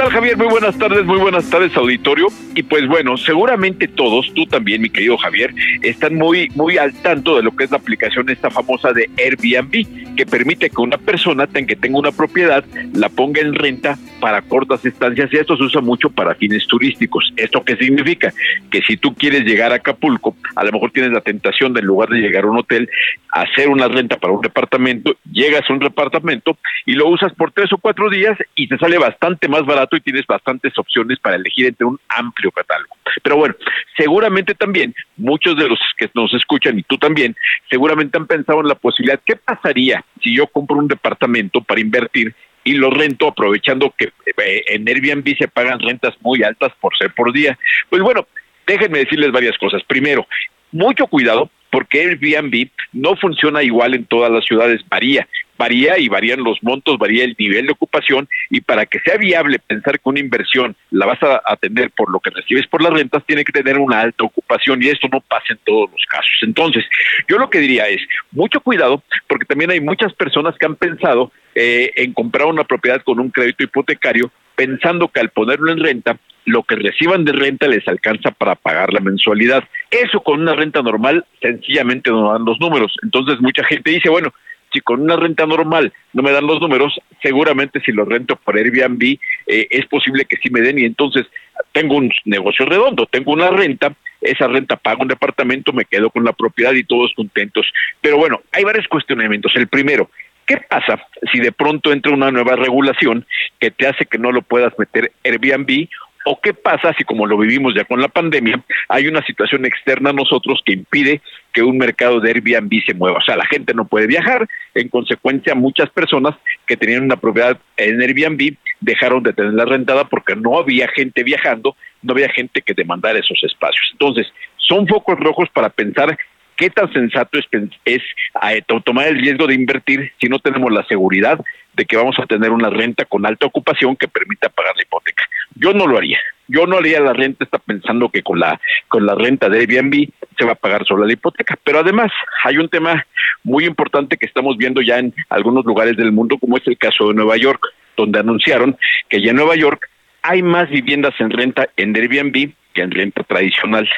[0.00, 0.36] tal Javier?
[0.38, 2.28] Muy buenas tardes, muy buenas tardes auditorio.
[2.54, 7.36] Y pues bueno, seguramente todos, tú también mi querido Javier, están muy, muy al tanto
[7.36, 11.46] de lo que es la aplicación esta famosa de Airbnb, que permite que una persona
[11.46, 15.82] que tenga una propiedad la ponga en renta para cortas estancias y esto se usa
[15.82, 17.32] mucho para fines turísticos.
[17.36, 18.32] ¿Esto qué significa?
[18.70, 21.86] Que si tú quieres llegar a Acapulco, a lo mejor tienes la tentación de en
[21.86, 22.88] lugar de llegar a un hotel,
[23.32, 27.72] hacer una renta para un departamento, llegas a un departamento y lo usas por tres
[27.72, 31.66] o cuatro días y te sale bastante más barato y tienes bastantes opciones para elegir
[31.66, 32.96] entre un amplio catálogo.
[33.22, 33.54] Pero bueno,
[33.96, 37.36] seguramente también muchos de los que nos escuchan y tú también,
[37.68, 42.34] seguramente han pensado en la posibilidad, ¿qué pasaría si yo compro un departamento para invertir
[42.62, 47.12] y lo rento aprovechando que eh, en Airbnb se pagan rentas muy altas por ser
[47.14, 47.58] por día?
[47.88, 48.26] Pues bueno,
[48.66, 49.82] déjenme decirles varias cosas.
[49.84, 50.26] Primero,
[50.72, 55.26] mucho cuidado porque Airbnb no funciona igual en todas las ciudades, varía,
[55.60, 59.58] varía y varían los montos, varía el nivel de ocupación y para que sea viable
[59.58, 63.22] pensar que una inversión la vas a atender por lo que recibes por las rentas,
[63.26, 66.32] tiene que tener una alta ocupación y esto no pasa en todos los casos.
[66.40, 66.82] Entonces,
[67.28, 68.00] yo lo que diría es,
[68.32, 73.02] mucho cuidado porque también hay muchas personas que han pensado eh, en comprar una propiedad
[73.02, 77.68] con un crédito hipotecario pensando que al ponerlo en renta lo que reciban de renta
[77.68, 79.62] les alcanza para pagar la mensualidad.
[79.90, 82.96] Eso con una renta normal sencillamente no dan los números.
[83.02, 84.32] Entonces mucha gente dice, bueno,
[84.72, 88.56] si con una renta normal no me dan los números, seguramente si lo rento por
[88.56, 91.26] Airbnb eh, es posible que sí me den y entonces
[91.72, 96.24] tengo un negocio redondo, tengo una renta, esa renta paga un departamento, me quedo con
[96.24, 97.66] la propiedad y todos contentos.
[98.00, 99.52] Pero bueno, hay varios cuestionamientos.
[99.54, 100.10] El primero,
[100.50, 101.00] ¿Qué pasa
[101.32, 103.24] si de pronto entra una nueva regulación
[103.60, 105.86] que te hace que no lo puedas meter Airbnb?
[106.26, 110.10] ¿O qué pasa si, como lo vivimos ya con la pandemia, hay una situación externa
[110.10, 113.18] a nosotros que impide que un mercado de Airbnb se mueva?
[113.18, 117.58] O sea, la gente no puede viajar, en consecuencia muchas personas que tenían una propiedad
[117.78, 122.74] en Airbnb dejaron de tenerla rentada porque no había gente viajando, no había gente que
[122.74, 123.88] demandara esos espacios.
[123.92, 126.16] Entonces, son focos rojos para pensar
[126.60, 127.46] qué tan sensato es,
[127.86, 128.02] es
[128.42, 131.40] eh, tomar el riesgo de invertir si no tenemos la seguridad
[131.72, 135.24] de que vamos a tener una renta con alta ocupación que permita pagar la hipoteca.
[135.54, 136.18] Yo no lo haría.
[136.48, 140.10] Yo no haría la renta, está pensando que con la con la renta de Airbnb
[140.36, 141.56] se va a pagar solo la hipoteca.
[141.64, 142.12] Pero además
[142.44, 143.06] hay un tema
[143.42, 147.08] muy importante que estamos viendo ya en algunos lugares del mundo, como es el caso
[147.08, 147.62] de Nueva York,
[147.96, 148.76] donde anunciaron
[149.08, 149.88] que ya en Nueva York
[150.22, 153.88] hay más viviendas en renta en Airbnb que en renta tradicional.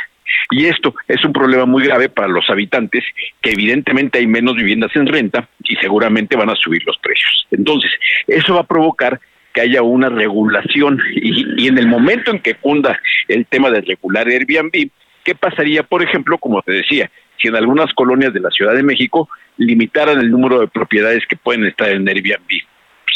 [0.50, 3.04] Y esto es un problema muy grave para los habitantes,
[3.40, 7.46] que evidentemente hay menos viviendas en renta y seguramente van a subir los precios.
[7.50, 7.90] Entonces,
[8.26, 9.20] eso va a provocar
[9.52, 13.82] que haya una regulación y, y en el momento en que cunda el tema de
[13.82, 14.90] regular Airbnb,
[15.24, 18.82] ¿qué pasaría, por ejemplo, como te decía, si en algunas colonias de la Ciudad de
[18.82, 22.62] México limitaran el número de propiedades que pueden estar en Airbnb?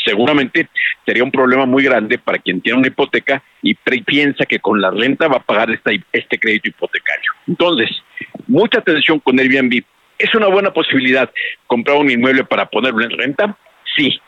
[0.04, 0.68] Seguramente
[1.04, 4.90] sería un problema muy grande para quien tiene una hipoteca y piensa que con la
[4.90, 7.32] renta va a pagar esta, este crédito hipotecario.
[7.48, 7.90] Entonces,
[8.46, 9.82] mucha atención con Airbnb.
[10.18, 11.30] ¿Es una buena posibilidad
[11.66, 13.56] comprar un inmueble para ponerlo en renta?
[13.96, 14.18] Sí,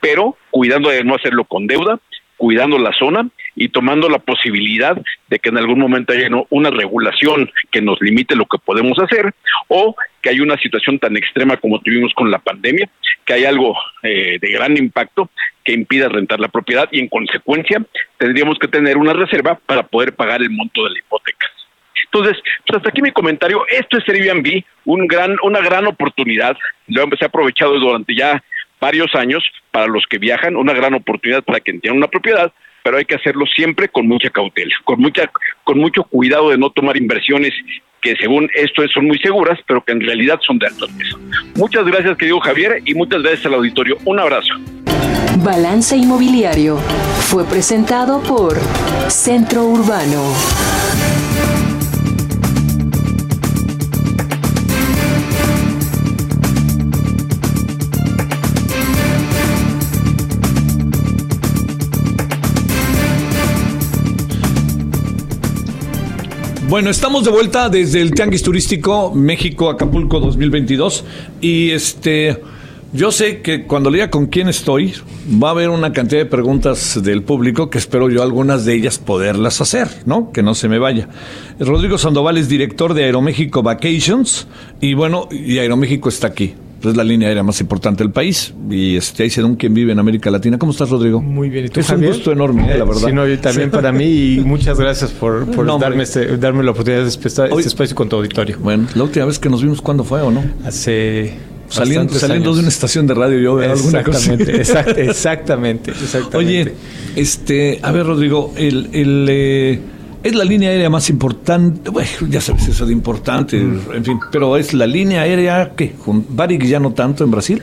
[0.00, 1.98] pero cuidando de no hacerlo con deuda,
[2.42, 7.48] cuidando la zona y tomando la posibilidad de que en algún momento haya una regulación
[7.70, 9.32] que nos limite lo que podemos hacer
[9.68, 12.90] o que hay una situación tan extrema como tuvimos con la pandemia,
[13.24, 15.30] que hay algo eh, de gran impacto
[15.62, 17.80] que impida rentar la propiedad y en consecuencia
[18.18, 21.46] tendríamos que tener una reserva para poder pagar el monto de la hipoteca.
[22.06, 23.64] Entonces, pues hasta aquí mi comentario.
[23.68, 26.56] Esto es Airbnb, un gran, una gran oportunidad.
[26.88, 28.42] Lo hemos aprovechado durante ya
[28.82, 32.96] varios años para los que viajan, una gran oportunidad para quien tiene una propiedad, pero
[32.98, 35.30] hay que hacerlo siempre con mucha cautela, con mucha,
[35.62, 37.52] con mucho cuidado de no tomar inversiones
[38.00, 41.20] que según esto son muy seguras, pero que en realidad son de alto riesgo.
[41.54, 43.96] Muchas gracias, querido Javier, y muchas gracias al auditorio.
[44.04, 44.52] Un abrazo.
[45.44, 46.78] Balance Inmobiliario
[47.30, 48.58] fue presentado por
[49.08, 50.34] Centro Urbano.
[66.72, 71.04] Bueno, estamos de vuelta desde el Tianguis Turístico México Acapulco 2022
[71.42, 72.38] y este
[72.94, 74.94] yo sé que cuando lea con quién estoy
[75.30, 78.98] va a haber una cantidad de preguntas del público que espero yo algunas de ellas
[78.98, 80.32] poderlas hacer, ¿no?
[80.32, 81.10] Que no se me vaya.
[81.60, 84.48] Rodrigo Sandoval es director de Aeroméxico Vacations
[84.80, 86.54] y bueno, y Aeroméxico está aquí
[86.90, 89.92] es la línea aérea más importante del país y este, ahí se un quien vive
[89.92, 90.58] en América Latina.
[90.58, 91.20] ¿Cómo estás, Rodrigo?
[91.20, 91.66] Muy bien.
[91.66, 93.08] ¿Y tú, es un gusto enorme, eh, la verdad.
[93.08, 95.46] Sí, no, también para mí y muchas gracias por,
[95.78, 98.58] darme, este, darme la oportunidad de este, este espacio con tu auditorio.
[98.60, 100.44] Bueno, la última vez que nos vimos, ¿cuándo fue o no?
[100.64, 101.34] Hace...
[101.68, 104.34] Saliendo, saliendo de una estación de radio yo veo alguna cosa.
[104.34, 104.60] Exactamente,
[105.10, 106.36] exactamente, exactamente.
[106.36, 106.74] Oye,
[107.16, 108.90] este, a ver, Rodrigo, el...
[108.92, 109.80] el eh,
[110.22, 113.80] es la línea aérea más importante, bueno, ya sabes eso de importante, mm.
[113.94, 117.62] en fin, pero es la línea aérea que Varig ya no tanto en Brasil.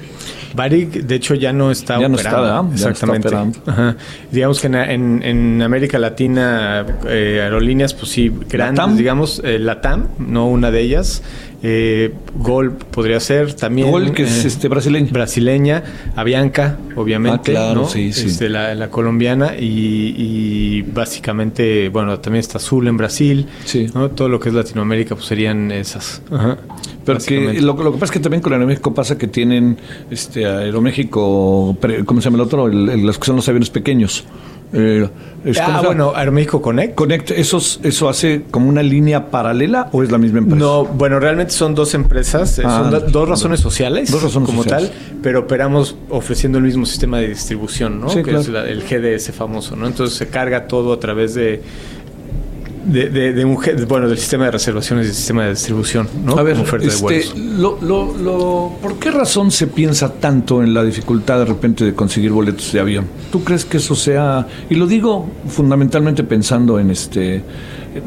[0.53, 3.29] Varig, de hecho, ya no está ya No está, Exactamente.
[4.31, 10.47] Digamos que en, en, América Latina, eh, aerolíneas, pues sí, grandes, digamos, eh, Latam, no
[10.47, 11.21] una de ellas.
[11.61, 13.91] Eh, Gol podría ser también.
[13.91, 15.11] Gol, que es eh, este brasileña.
[15.11, 15.83] Brasileña,
[16.15, 17.51] Avianca, obviamente.
[17.51, 18.27] Ah, claro, sí, sí.
[18.27, 23.45] Este, la, colombiana y, básicamente, bueno, también está Azul en Brasil.
[23.65, 23.87] Sí.
[24.15, 26.21] Todo lo que es Latinoamérica, pues serían esas.
[26.31, 26.57] Ajá.
[27.17, 29.77] Pero que, lo, que pasa es que también con Aeroméxico pasa que tienen
[30.11, 32.67] este Aeroméxico, ¿cómo se llama el otro?
[32.67, 34.25] los que son los aviones pequeños.
[34.71, 35.09] Eh,
[35.59, 36.93] ah, bueno, Aeroméxico Connect.
[36.93, 40.59] Connect, ¿eso, ¿eso hace como una línea paralela o es la misma empresa?
[40.59, 44.63] No, bueno, realmente son dos empresas, eh, son ah, dos razones sociales dos razones como
[44.63, 44.91] tal,
[45.23, 48.07] pero operamos ofreciendo el mismo sistema de distribución, ¿no?
[48.09, 49.87] que es el GDS famoso, ¿no?
[49.87, 51.61] Entonces se carga todo a través de
[52.89, 56.37] de, un, bueno, del sistema de reservaciones y del sistema de distribución, ¿no?
[56.37, 61.45] A ver, este, lo, lo, ¿por qué razón se piensa tanto en la dificultad de
[61.45, 63.05] repente de conseguir boletos de avión?
[63.31, 67.43] ¿Tú crees que eso sea, y lo digo fundamentalmente pensando en este,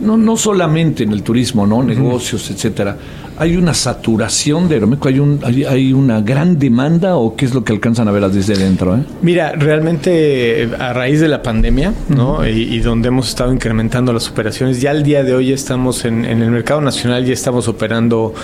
[0.01, 1.83] no, no solamente en el turismo, ¿no?
[1.83, 2.97] Negocios, etcétera
[3.39, 5.09] ¿Hay una saturación de Aeroméxico?
[5.09, 8.57] ¿Hay, un, hay, una gran demanda o qué es lo que alcanzan a ver desde
[8.57, 8.95] dentro?
[8.97, 9.01] Eh?
[9.23, 12.47] Mira, realmente a raíz de la pandemia, ¿no?
[12.47, 16.51] y, donde hemos estado incrementando las operaciones, ya al día de hoy estamos en, el
[16.51, 18.35] mercado nacional, ya estamos operando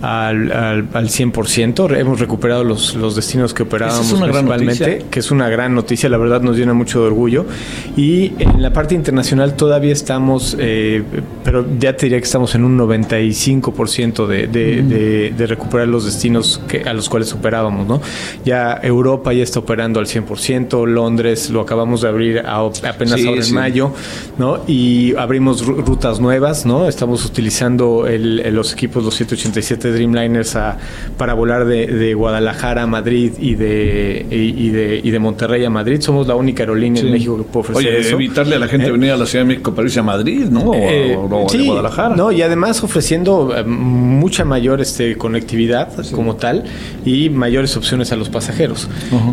[0.00, 1.96] al, al, 100%.
[1.98, 6.40] Hemos recuperado los, los destinos que operábamos principalmente, que es una gran noticia, la verdad
[6.40, 7.46] nos llena mucho de orgullo.
[7.96, 10.85] Y en la parte internacional todavía estamos, eh,
[11.44, 16.82] pero ya te diría que estamos en un 95% de de, recuperar los destinos que,
[16.82, 18.00] a los cuales operábamos, ¿no?
[18.44, 23.54] Ya Europa ya está operando al 100%, Londres lo acabamos de abrir apenas ahora en
[23.54, 23.92] mayo,
[24.38, 24.60] ¿no?
[24.66, 26.88] Y abrimos rutas nuevas, ¿no?
[26.88, 30.56] Estamos utilizando los equipos, los 787 Dreamliners
[31.16, 36.00] para volar de, Guadalajara a Madrid y de, y, de, y de Monterrey a Madrid.
[36.00, 38.92] Somos la única aerolínea en México que puede ofrecer Oye, evitarle a la gente eh,
[38.92, 40.72] venir a la Ciudad de México para irse a Madrid, ¿no?
[40.76, 42.16] Eh, o, o sí, de Guadalajara.
[42.16, 46.64] No, y además ofreciendo eh, mucha mayor este, conectividad como tal
[47.04, 48.88] y mayores opciones a los pasajeros.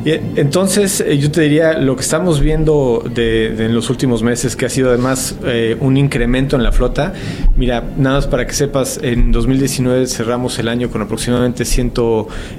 [0.05, 3.89] Y, eh, entonces, eh, yo te diría, lo que estamos viendo de, de en los
[3.89, 7.13] últimos meses, que ha sido además eh, un incremento en la flota,
[7.55, 11.93] mira, nada más para que sepas, en 2019 cerramos el año con aproximadamente 100,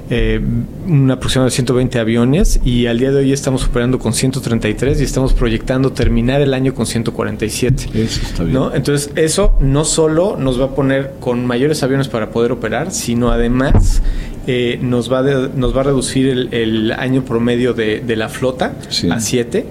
[0.09, 0.41] eh,
[0.87, 5.03] un aproximado de 120 aviones y al día de hoy estamos operando con 133 y
[5.03, 7.89] estamos proyectando terminar el año con 147.
[7.93, 8.53] Eso está bien.
[8.53, 8.73] ¿no?
[8.75, 13.31] Entonces, eso no solo nos va a poner con mayores aviones para poder operar, sino
[13.31, 14.01] además
[14.47, 18.29] eh, nos, va de- nos va a reducir el, el año promedio de, de la
[18.29, 18.73] flota
[19.11, 19.65] a 7.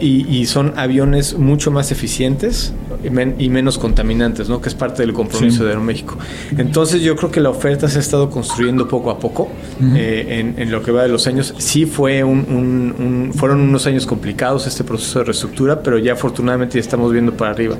[0.00, 2.72] y, y son aviones mucho más eficientes
[3.04, 4.60] y, men- y menos contaminantes, ¿no?
[4.60, 5.62] que es parte del compromiso Sí.
[5.64, 6.18] de Aeroméxico.
[6.56, 9.48] Entonces, yo creo que la oferta se ha estado construyendo poco a poco
[9.94, 10.26] eh,
[10.56, 11.54] en, en lo que va de los años.
[11.58, 16.12] Sí fue un, un- un- fueron unos años complicados este proceso de reestructura, pero ya
[16.14, 17.76] afortunadamente ya estamos viendo para arriba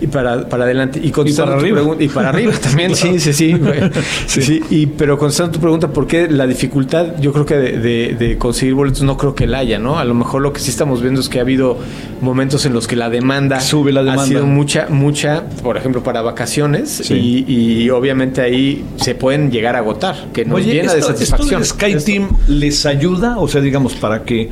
[0.00, 1.00] y para, para adelante.
[1.02, 1.96] Y, contestando para arriba.
[1.98, 4.60] y para arriba también, sí, sí, sí.
[4.70, 7.18] y, pero contestando tu pregunta, ¿por qué la dificultad?
[7.20, 9.98] Yo creo que de, de- de conseguir boletos no creo que la haya, ¿no?
[9.98, 11.78] A lo mejor lo que sí estamos viendo es que ha habido
[12.20, 14.26] momentos en los que la demanda, Sube la ha demanda.
[14.26, 17.44] sido mucha, mucha, por ejemplo, para vacaciones Sí.
[17.48, 21.62] y, y obviamente ahí se pueden llegar a agotar, que nos Oye, llena de satisfacción.
[21.62, 23.38] ¿esto del Sky Team les ayuda?
[23.38, 24.50] O sea, digamos, para que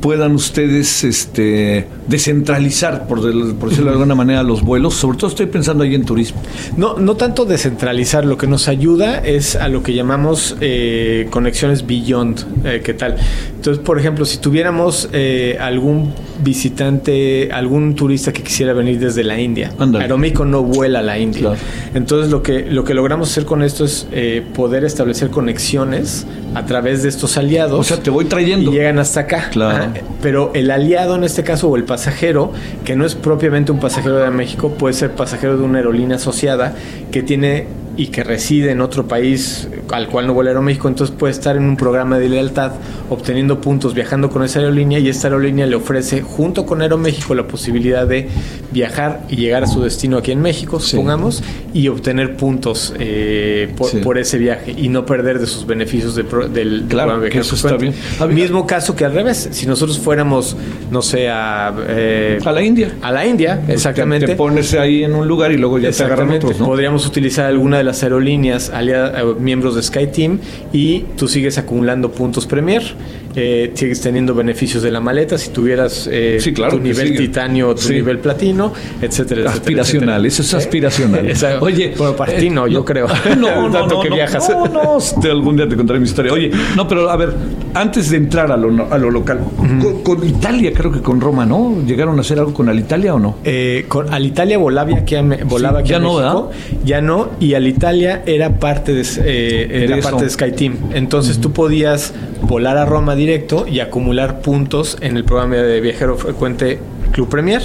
[0.00, 4.94] puedan ustedes este, descentralizar, por, del- por decirlo de alguna manera, los vuelos.
[4.94, 6.40] Sobre todo estoy pensando ahí en turismo.
[6.76, 10.13] No, no tanto descentralizar, lo que nos ayuda es a lo que llamamos
[10.60, 13.16] eh, conexiones beyond, eh, ¿qué tal?
[13.56, 16.12] Entonces, por ejemplo, si tuviéramos eh, algún
[16.42, 21.52] visitante, algún turista que quisiera venir desde la India, Aeroméxico no vuela a la India.
[21.94, 24.06] Entonces, lo que, lo que logramos hacer con esto es
[24.54, 27.78] poder establecer conexiones a través de estos aliados.
[27.78, 28.70] O sea, te voy trayendo.
[28.70, 29.48] Y llegan hasta acá.
[29.50, 29.76] Claro.
[29.76, 29.92] Ajá.
[30.22, 32.52] Pero el aliado en este caso, o el pasajero,
[32.84, 36.74] que no es propiamente un pasajero de México, puede ser pasajero de una aerolínea asociada
[37.10, 41.32] que tiene y que reside en otro país al cual no vuela Aeroméxico, entonces puede
[41.32, 42.72] estar en un programa de lealtad
[43.10, 47.46] obteniendo puntos viajando con esa aerolínea y esta aerolínea le ofrece junto con Aeroméxico la
[47.46, 48.28] posibilidad de
[48.72, 51.42] viajar y llegar a su destino aquí en México, supongamos,
[51.72, 53.98] y obtener puntos eh, por, Sí.
[53.98, 57.38] por ese viaje y no perder de sus beneficios de pro- del, Claro, programa de
[57.40, 58.26] eso cuenta.
[58.26, 60.56] Mismo caso que al revés, si nosotros fuéramos,
[60.90, 61.72] no sé, a...
[61.88, 62.94] eh, A la India.
[63.02, 64.26] A la India, exactamente.
[64.26, 66.46] Te, te pones ahí en un lugar y luego ya te agarran Exactamente.
[66.46, 66.66] otros, ¿no?
[66.66, 70.38] Podríamos utilizar alguna de las aerolíneas alia- eh, miembros de SkyTeam
[70.72, 72.82] y tú sigues acumulando puntos Premier,
[73.36, 77.08] eh, sigues teniendo beneficios de la maleta si tuvieras eh, Sí, claro tu que nivel
[77.08, 77.18] sigue.
[77.20, 77.94] titanio tu Sí.
[77.94, 78.72] nivel platino,
[79.02, 80.28] etcétera, etcétera, Aspiracional, etcétera.
[80.28, 80.56] eso es ¿Eh?
[80.56, 81.28] aspiracional.
[81.60, 83.06] Oye, bueno, para ti no, yo creo.
[83.38, 84.48] No, no, Tanto no, que no, viajas.
[84.50, 86.32] No, no, este, algún día te contaré mi historia.
[86.32, 87.34] Oye, no, pero a ver,
[87.74, 91.44] antes de entrar a lo, a lo local, con, con Italia, creo que con Roma,
[91.44, 91.82] ¿no?
[91.86, 93.36] ¿Llegaron a hacer algo con Alitalia o no?
[93.44, 96.50] Eh, con Alitalia volaba aquí a, Me- volaba aquí ya a no, México,
[96.84, 100.76] ya no, y Alitalia era parte de, eh, era De parte de SkyTeam.
[100.94, 102.12] Entonces tú podías
[102.42, 106.78] volar a Roma directo y acumular puntos en el programa de viajero frecuente
[107.12, 107.62] Club Premier.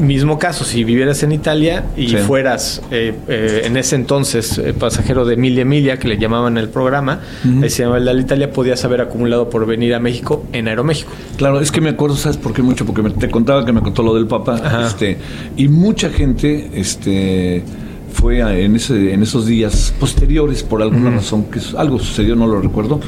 [0.00, 2.16] Mismo caso, si vivieras en Italia y Sí.
[2.16, 6.70] fueras eh, eh, en ese entonces eh, pasajero de Emilia Emilia, que le llamaban el
[6.70, 7.62] programa, Ujú.
[7.62, 11.10] ahí se llamaba el de Alitalia, podías haber acumulado por venir a México en Aeroméxico.
[11.36, 12.86] Claro, es que me acuerdo, ¿sabes por qué mucho?
[12.86, 15.18] Porque me- te contaba que me contó lo del Papa, este,
[15.58, 17.62] y mucha gente, este,
[18.10, 22.46] fue a- en ese, en esos días posteriores por alguna razón que algo sucedió, no
[22.46, 23.00] lo recuerdo,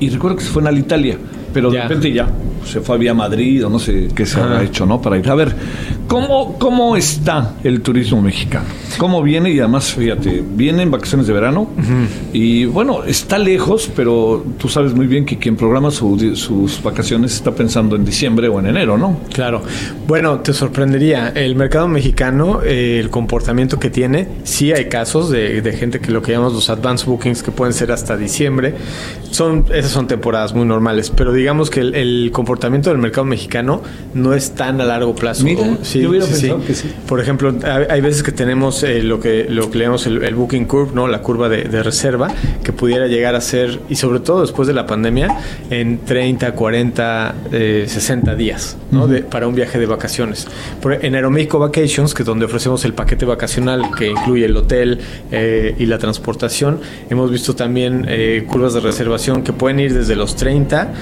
[0.00, 1.16] y recuerdo que se fue a Italia,
[1.52, 2.28] pero de repente ya
[2.64, 5.00] se fue a vía Madrid o no sé qué se habrá hecho, ¿no?
[5.00, 5.54] Para ir a ver
[6.08, 8.64] cómo cómo está el turismo mexicano,
[8.98, 11.68] cómo viene y además fíjate, viene en vacaciones de verano
[12.32, 17.34] y bueno está lejos, pero tú sabes muy bien que quien programa su- sus vacaciones
[17.34, 19.20] está pensando en diciembre o en enero, ¿no?
[19.32, 19.62] Claro.
[20.08, 21.28] Bueno, te sorprendería.
[21.34, 26.10] El mercado mexicano, eh, el comportamiento que tiene, sí hay casos de, de gente que
[26.10, 28.74] lo que llamamos los advance bookings, que pueden ser hasta diciembre.
[29.30, 33.82] Son, esas son temporadas muy normales, pero digamos que el, el comportamiento del mercado mexicano
[34.14, 35.44] no es tan a largo plazo.
[35.44, 36.66] Mira, Sí, yo hubiera sí, pensado sí.
[36.66, 36.92] que sí.
[37.06, 40.34] Por ejemplo, hay, hay veces que tenemos eh, lo que lo que llamamos el, el
[40.34, 41.06] booking curve, ¿no?
[41.08, 42.32] La curva de, de reserva,
[42.64, 45.38] que pudiera llegar a ser, y sobre todo después de la pandemia,
[45.70, 49.06] en 30, 40, eh, 60 días, ¿no?
[49.06, 50.46] De- para un viaje de vacaciones.
[50.80, 54.98] Por- en Aeroméxico Vacations, que es donde ofrecemos el paquete vacacional que incluye el hotel
[55.30, 56.80] eh, y la transportación,
[57.10, 60.92] hemos visto también eh, curvas de reservación que pueden ir desde los 30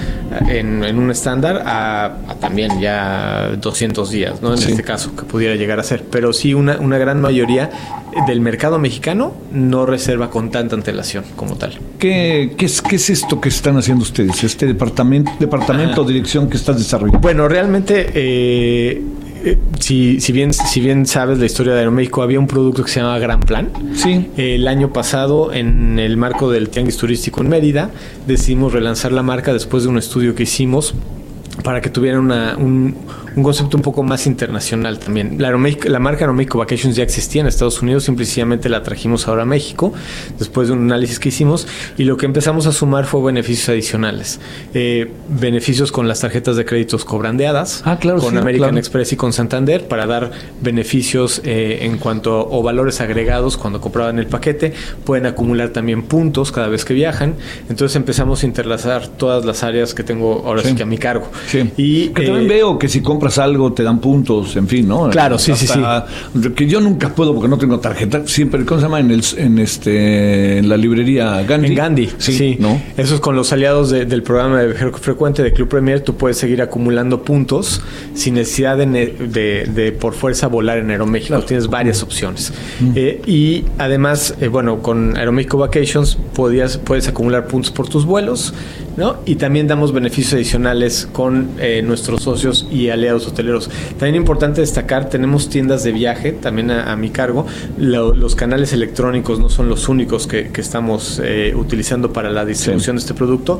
[0.47, 4.51] en, en un estándar a, a también ya 200 días, ¿no?
[4.51, 4.71] En Sí.
[4.71, 6.03] este caso, que pudiera llegar a ser.
[6.09, 7.69] Pero sí, una, una gran mayoría
[8.27, 11.77] del mercado mexicano no reserva con tanta antelación como tal.
[11.99, 14.43] ¿Qué, qué es, qué es esto que están haciendo ustedes?
[14.43, 17.19] Este departamento, departamento o dirección que estás desarrollando.
[17.19, 19.01] Bueno, realmente eh,
[19.45, 22.89] eh, si, si, bien, si bien sabes la historia de Aeroméxico, había un producto que
[22.89, 23.69] se llama Gran Plan.
[23.93, 24.31] Sí.
[24.37, 27.91] El año pasado, en el marco del Tianguis Turístico en Mérida,
[28.25, 30.95] decidimos relanzar la marca después de un estudio que hicimos
[31.63, 32.95] para que tuviera una, un,
[33.35, 35.37] un concepto un poco más internacional también.
[35.41, 39.43] La, Aeroméxico- la marca Aeroméxico Vacations ya existía en Estados Unidos, simplemente la trajimos ahora
[39.43, 39.93] a México,
[40.39, 41.67] después de un análisis que hicimos,
[41.97, 44.39] y lo que empezamos a sumar fue beneficios adicionales.
[44.73, 48.77] Eh, beneficios con las tarjetas de créditos cobrandeadas, Ah, claro, con sí, American claro.
[48.79, 50.31] Express y con Santander, para dar
[50.61, 54.73] beneficios eh, en cuanto o valores agregados cuando compraban el paquete.
[55.03, 57.35] Pueden acumular también puntos cada vez que viajan.
[57.69, 60.75] Entonces empezamos a interlazar todas las áreas que tengo ahora sí, Sí.
[60.75, 61.27] que a mi cargo.
[61.47, 61.71] Sí.
[61.77, 65.09] Y que también eh, veo que si compras algo te dan puntos, en fin, ¿no?
[65.09, 65.67] Claro, sí, sí,
[66.55, 68.23] Que yo nunca puedo porque no tengo tarjeta.
[68.25, 68.99] Siempre, ¿cómo se llama?
[68.99, 71.67] En, el, en, este, en la librería Gandhi.
[71.69, 72.57] En Gandhi, sí.
[72.59, 72.81] ¿no?
[72.97, 76.01] Eso es con los aliados de- del programa de viajero frecuente de Club Premier.
[76.01, 77.81] Tú puedes seguir acumulando puntos
[78.13, 81.39] sin necesidad de, de- de por fuerza volar en Aeroméxico.
[81.41, 82.53] Tienes varias opciones.
[82.95, 88.53] Eh, y además, eh, bueno, con Aeroméxico Vacations podías, puedes acumular puntos por tus vuelos,
[88.97, 89.17] ¿no?
[89.25, 93.69] Y también damos beneficios adicionales con eh, nuestros socios y aliados hoteleros.
[93.99, 97.45] También importante destacar, tenemos tiendas de viaje también a, a mi cargo.
[97.77, 102.45] Lo- los canales electrónicos no son los únicos que, que estamos eh, utilizando para la
[102.45, 103.59] distribución de este producto,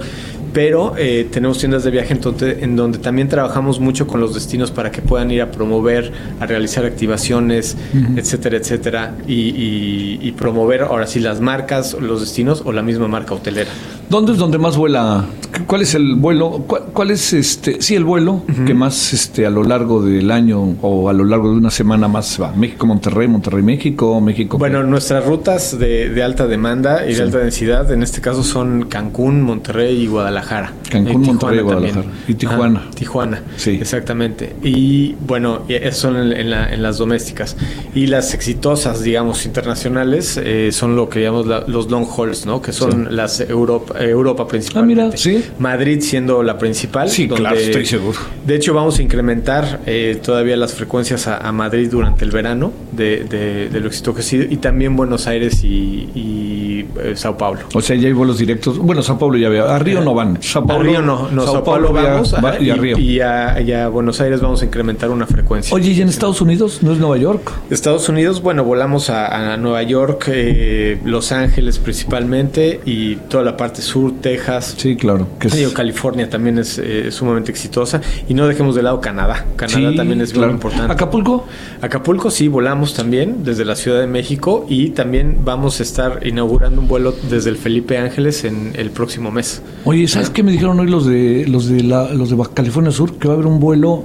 [0.53, 4.71] pero eh, tenemos tiendas de viaje entonces, en donde también trabajamos mucho con los destinos
[4.71, 7.75] para que puedan ir a promover, a realizar activaciones,
[8.15, 13.07] etcétera, etcétera, y, y- y promover ahora sí las marcas, los destinos o la misma
[13.07, 13.69] marca hotelera.
[14.09, 15.25] ¿Dónde es donde más vuela?
[15.67, 16.63] ¿Cuál es el vuelo?
[16.67, 17.81] ¿Cuál, cuál es este?
[17.81, 21.49] Sí, el vuelo que más este a lo largo del año o a lo largo
[21.51, 22.51] de una semana más va.
[22.51, 24.57] México, Monterrey, Monterrey, México, México.
[24.57, 27.17] Bueno, nuestras rutas de, de alta demanda y Sí.
[27.17, 30.73] de alta densidad, en este caso son Cancún, Monterrey y Guadalajara.
[30.89, 32.01] Cancún, Y Monterrey, Guadalajara.
[32.03, 32.21] también.
[32.27, 32.89] Y Tijuana.
[32.93, 33.71] Tijuana, Sí.
[33.71, 34.55] exactamente.
[34.61, 37.55] Y bueno, esas son en, en la- en las domésticas.
[37.95, 42.61] Y las exitosas, digamos, internacionales, eh, son lo que llamamos la- los long hauls, ¿no?
[42.61, 43.15] Que son Sí.
[43.15, 45.01] las Europa, Europa principalmente.
[45.01, 45.43] Ah, mira, sí.
[45.59, 47.09] Madrid siendo la principal.
[47.09, 48.17] Sí, claro, estoy seguro.
[48.45, 52.71] De hecho, vamos a incrementar eh, todavía las frecuencias a, a Madrid durante el verano
[52.91, 57.13] de, de- de lo exitoso que ha sido y también Buenos Aires y, y, eh,
[57.15, 57.61] Sao Paulo.
[57.73, 58.77] O sea, ya hay vuelos directos.
[58.77, 59.67] Bueno, Sao Paulo ya veo.
[59.67, 60.41] A Río no van.
[60.41, 62.97] Sao A Paulo, Río no, no Sao, Paulo, vamos va- y a Río.
[62.97, 65.73] y a, y a Buenos Aires vamos a incrementar una frecuencia.
[65.75, 66.79] Oye, ¿y en Estados Unidos?
[66.83, 67.51] ¿No es Nueva York?
[67.69, 73.57] Estados Unidos, bueno, volamos a, a Nueva York, eh, Los Ángeles principalmente y toda la
[73.57, 74.75] parte sur, Texas.
[74.77, 75.27] Sí, claro.
[75.39, 78.01] Que es- California también es eh, sumamente exitosa.
[78.27, 79.45] Y no dejemos de lado Canadá.
[79.55, 80.47] Canadá Sí, también es claro.
[80.49, 80.91] muy importante.
[80.91, 81.45] ¿Acapulco?
[81.81, 86.81] Acapulco sí, volamos también desde la Ciudad de México y también vamos a estar inaugurando
[86.81, 89.61] un vuelo desde el Felipe Ángeles en el próximo mes.
[89.85, 93.17] Oye, ¿sabes qué me dijeron hoy los de los de la, los de California Sur?
[93.17, 94.03] Que va a haber un vuelo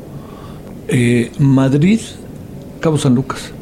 [0.89, 2.01] eh, Madrid,
[2.81, 3.53] Cabo San Lucas.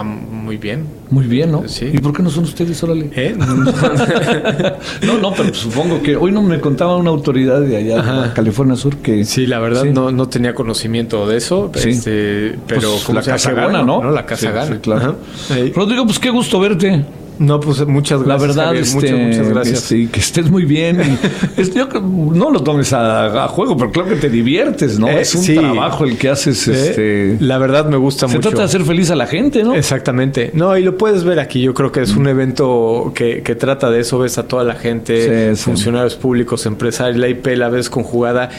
[0.00, 0.86] Ah, muy bien.
[1.10, 1.68] Muy bien, ¿no?
[1.68, 1.90] Sí.
[1.92, 3.10] ¿Y por qué no son ustedes, órale?
[3.14, 3.36] ¿Eh?
[5.06, 8.32] no, no, pero supongo que hoy no me contaba una autoridad de allá Ajá.
[8.34, 9.90] California Sur que Sí, la verdad Sí.
[9.90, 11.90] No, no tenía conocimiento de eso, Sí.
[11.90, 14.10] este, pero Pues, como la casa gana, bueno, ¿no?
[14.10, 14.74] La casa gana.
[14.74, 15.16] sí, claro.
[15.50, 15.54] Ajá.
[15.74, 17.04] Rodrigo, pues qué gusto verte.
[17.40, 18.48] No, pues muchas La gracias.
[18.48, 19.78] verdad, Javier, este, muchas, muchas gracias.
[19.92, 21.00] este, que estés muy bien.
[21.00, 21.18] Y,
[21.60, 25.08] este, yo creo- no lo tomes a, a juego, pero claro que te diviertes, ¿no?
[25.08, 25.54] Eh, es un sí.
[25.54, 26.68] trabajo el que haces.
[26.68, 28.50] Eh, este, la verdad me gusta se mucho.
[28.50, 29.74] trata de hacer feliz a la gente, ¿no?
[29.74, 30.50] Exactamente.
[30.52, 31.62] No, y lo puedes ver aquí.
[31.62, 34.18] Yo creo que es un evento que, que trata de eso.
[34.18, 35.62] Ves a toda la gente, Sí, sí.
[35.64, 38.50] funcionarios públicos, empresarios, la IP la ves conjugada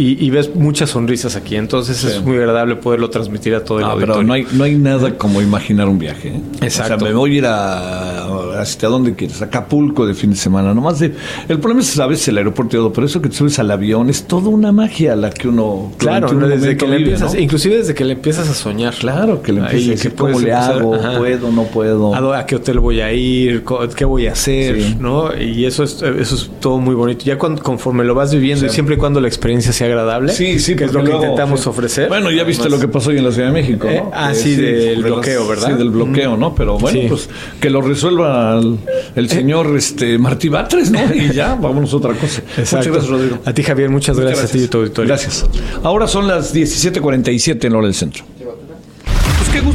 [0.00, 1.56] y, y ves muchas sonrisas aquí.
[1.56, 2.06] Entonces Sí.
[2.08, 4.14] es muy agradable poderlo transmitir a todo el No, auditorio.
[4.14, 6.28] pero no hay, no hay nada como imaginar un viaje.
[6.28, 6.40] ¿eh?
[6.62, 6.94] Exacto.
[6.94, 10.36] O sea, me voy a ir a, hasta donde quieres, a Acapulco de fin de
[10.36, 10.72] semana.
[10.74, 11.14] Nomás de,
[11.48, 13.70] el problema es a veces el aeropuerto y todo, pero eso que te subes al
[13.70, 17.40] avión es toda una magia la que uno Claro, desde que le empiezas, ¿no?
[17.40, 18.94] inclusive desde que le empiezas a soñar.
[18.94, 21.18] Claro, que le empiezas a decir cómo le hago, ajá.
[21.18, 22.14] puedo, no puedo.
[22.14, 23.64] ¿A, qué hotel voy a ir?
[23.96, 24.80] ¿Qué voy a hacer?
[24.80, 24.96] Sí.
[24.98, 25.36] ¿no?
[25.36, 27.24] Y eso es, eso es todo muy bonito.
[27.24, 30.58] Ya cuando, conforme lo vas viviendo y siempre y cuando la experiencia sea agradable, Sí,
[30.58, 31.68] sí, que es lo que luego, intentamos sí.
[31.68, 32.08] ofrecer.
[32.08, 34.10] Bueno, ya viste Además- lo que pasó hoy en la Ciudad de México, Eh, ¿no?
[34.14, 35.68] ah, Que sí, del bloqueo, ¿verdad?
[35.68, 36.54] Sí, del bloqueo, ¿no?
[36.54, 37.06] Pero bueno, Sí.
[37.08, 37.28] pues
[37.60, 38.78] que lo resuelva el,
[39.16, 41.00] el señor este Martí Batres, ¿no?
[41.14, 42.42] Y ya, vámonos a otra cosa.
[42.56, 43.38] Muchas gracias, Rodrigo.
[43.44, 45.08] A ti, Javier, muchas Muchas gracias, a ti y a tu auditorio.
[45.08, 45.46] Gracias.
[45.82, 48.24] Ahora son las 17:47 en hora del centro.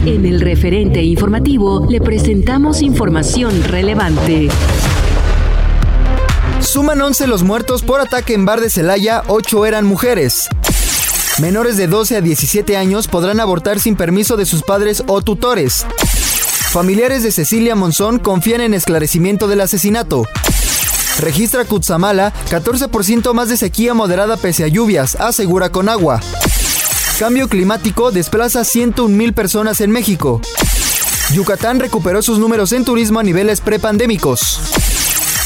[0.06, 4.48] En el referente informativo le presentamos información relevante.
[6.76, 10.50] Suman 11 los muertos por ataque en bar de Celaya, 8 eran mujeres.
[11.40, 15.86] Menores de 12 a 17 años podrán abortar sin permiso de sus padres o tutores.
[16.72, 20.26] Familiares de Cecilia Monzón confían en esclarecimiento del asesinato.
[21.20, 26.20] Registra Cutzamala 14% más de sequía moderada pese a lluvias, asegura con agua.
[27.18, 30.42] Cambio climático desplaza 101 mil personas en México.
[31.32, 34.75] Yucatán recuperó sus números en turismo a niveles prepandémicos.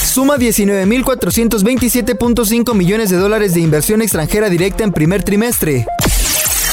[0.09, 5.85] Suma 19.427.5 millones de dólares de inversión extranjera directa en primer trimestre.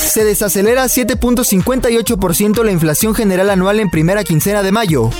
[0.09, 5.11] Se desacelera 7.58% la inflación general anual en primera quincena de mayo.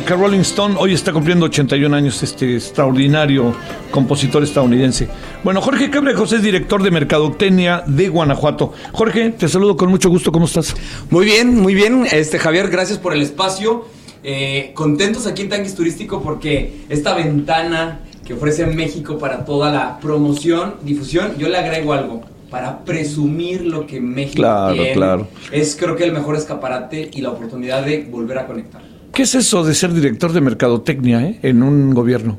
[0.00, 3.54] Like a Rolling Stone hoy está cumpliendo 81 años este extraordinario
[3.90, 5.08] compositor estadounidense.
[5.44, 8.72] Bueno, Jorge Cabrejos es director de Mercadotecnia de Guanajuato.
[8.92, 10.74] Jorge, te saludo con mucho gusto, ¿cómo estás?
[11.10, 12.06] Muy bien, muy bien.
[12.10, 13.88] Este Javier, gracias por el espacio.
[14.24, 20.00] Eh, contentos aquí en Tanguis Turístico porque esta ventana que ofrece México para toda la
[20.00, 24.92] promoción, difusión, yo le agrego algo para presumir lo que México Claro, tiene.
[24.94, 25.28] claro.
[25.52, 28.89] Es creo que el mejor escaparate y la oportunidad de volver a conectar.
[29.12, 32.38] ¿Qué es eso de ser director de Mercadotecnia eh, en un gobierno?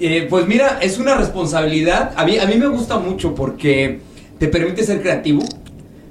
[0.00, 2.12] Eh, pues mira, es una responsabilidad.
[2.16, 4.00] A mí, a mí me gusta mucho porque
[4.38, 5.44] te permite ser creativo,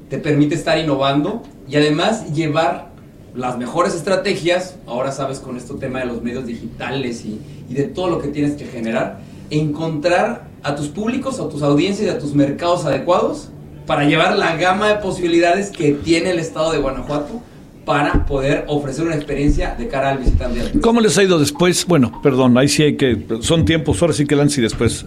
[0.09, 2.89] te permite estar innovando y además llevar
[3.35, 7.39] las mejores estrategias, ahora sabes con este tema de los medios digitales y,
[7.69, 12.07] y de todo lo que tienes que generar, encontrar a tus públicos, a tus audiencias
[12.07, 13.49] y a tus mercados adecuados
[13.85, 17.41] para llevar la gama de posibilidades que tiene el estado de Guanajuato
[17.87, 20.77] para poder ofrecer una experiencia de cara al visitante.
[20.81, 21.85] ¿Cómo les ha ido después?
[21.87, 23.25] Bueno, perdón, ahí sí hay que.
[23.39, 25.05] Son tiempos, ahora sí que el antes y después.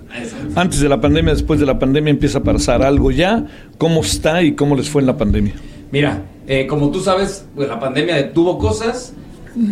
[0.54, 3.44] Antes de la pandemia, después de la pandemia empieza a pasar algo ya.
[3.76, 5.52] ¿Cómo está y cómo les fue en la pandemia?
[5.92, 9.12] Mira, eh, como tú sabes, pues la pandemia detuvo cosas.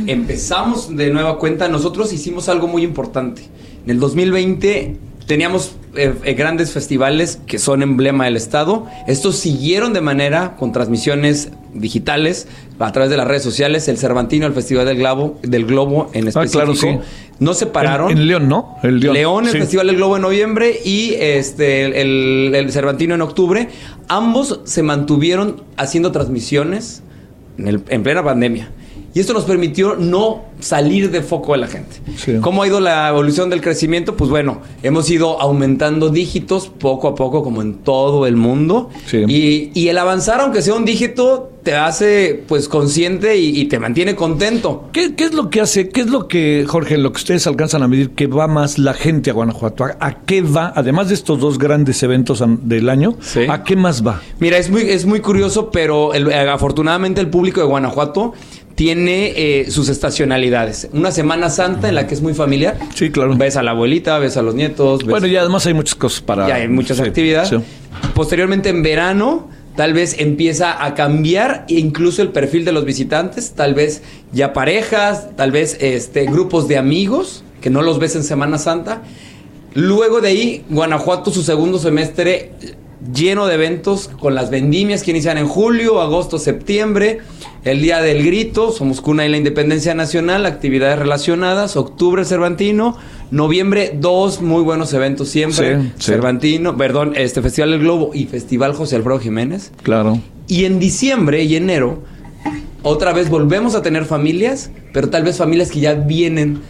[0.07, 1.67] Empezamos de nueva cuenta.
[1.67, 3.41] Nosotros hicimos algo muy importante.
[3.85, 4.99] En el 2020
[5.29, 8.87] teníamos eh, eh, grandes festivales que son emblema del Estado.
[9.07, 12.49] Estos siguieron de manera con transmisiones digitales
[12.81, 13.87] a través de las redes sociales.
[13.89, 16.53] El Cervantino, el Festival del Globo, del Globo en específico.
[16.65, 16.99] claro, sí.
[17.39, 18.11] No se pararon.
[18.11, 18.77] En, en León, ¿no?
[18.83, 19.15] El León.
[19.15, 19.59] León, el Sí.
[19.59, 23.69] Festival del Globo en noviembre y este el, el Cervantino en octubre.
[24.09, 27.03] Ambos se mantuvieron haciendo transmisiones
[27.59, 28.71] en, el- en plena pandemia.
[29.19, 31.97] Y esto nos permitió no salir de foco de la gente.
[32.41, 34.15] ¿Cómo ha ido la evolución del crecimiento?
[34.17, 38.91] Pues bueno, hemos ido aumentando dígitos poco a poco, como en todo el mundo.
[39.29, 43.81] Y, y el avanzar, aunque sea un dígito, te hace pues consciente y, y te
[43.81, 44.85] mantiene contento.
[44.93, 45.89] ¿Qué, qué es lo que hace?
[45.89, 48.95] ¿Qué es lo que, Jorge, lo que ustedes alcanzan a medir que va más la
[48.95, 49.83] gente a Guanajuato?
[49.85, 50.73] ¿A, a qué va?
[50.77, 53.17] Además de estos dos grandes eventos del año,
[53.51, 54.23] ¿a qué más va?
[54.39, 58.33] Mira, es muy, es muy curioso, pero el- eh, afortunadamente el público de Guanajuato
[58.79, 60.89] tiene eh, sus estacionalidades.
[60.93, 62.79] Una Semana Santa en la que es muy familiar.
[62.95, 63.35] Sí, claro.
[63.37, 65.01] Ves a la abuelita, ves a los nietos.
[65.01, 66.47] ves- Bueno, y además hay muchas cosas para.
[66.47, 67.49] ya hay muchas Sí, actividades.
[67.49, 67.57] sí.
[68.15, 73.75] Posteriormente en verano, tal vez empieza a cambiar incluso el perfil de los visitantes, tal
[73.75, 74.01] vez
[74.33, 79.03] ya parejas, tal vez este, grupos de amigos que no los ves en Semana Santa.
[79.75, 82.53] Luego de ahí, Guanajuato, su segundo semestre
[83.13, 87.21] lleno de eventos con las vendimias que inician en julio, agosto, septiembre,
[87.65, 92.97] el Día del Grito, somos cuna de la Independencia Nacional, actividades relacionadas, octubre Cervantino,
[93.31, 96.05] noviembre dos muy buenos eventos siempre, Sí, sí.
[96.13, 99.73] Cervantino, perdón, este Festival del Globo y Festival José Alfredo Jiménez.
[99.83, 100.21] Claro.
[100.47, 102.03] Y en diciembre y enero,
[102.83, 106.61] otra vez volvemos a tener familias, pero tal vez familias que ya vienen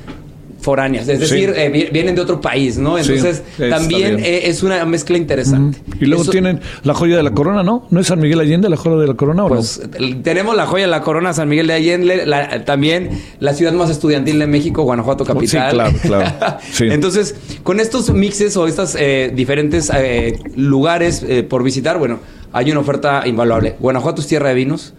[0.60, 1.34] foráneas, es Sí.
[1.36, 2.96] decir, eh, vi- vienen de otro país, ¿no?
[3.02, 5.78] Sí, Entonces, también eh, es una mezcla interesante.
[6.00, 7.86] Y luego Eso- tienen la joya de la corona, ¿no?
[7.90, 10.66] ¿No es San Miguel Allende la joya de la corona o Pues el- tenemos la
[10.66, 14.46] joya de la corona San Miguel de Allende, la- también la ciudad más estudiantil de
[14.46, 15.70] México, Guanajuato capital.
[15.70, 16.58] Sí, claro, claro.
[16.72, 16.86] Sí.
[16.90, 18.96] Entonces, con estos mixes o estos
[19.34, 22.18] diferentes eh, lugares eh, por visitar, bueno,
[22.52, 23.76] hay una oferta invaluable.
[23.78, 24.94] Guanajuato es tierra de vinos.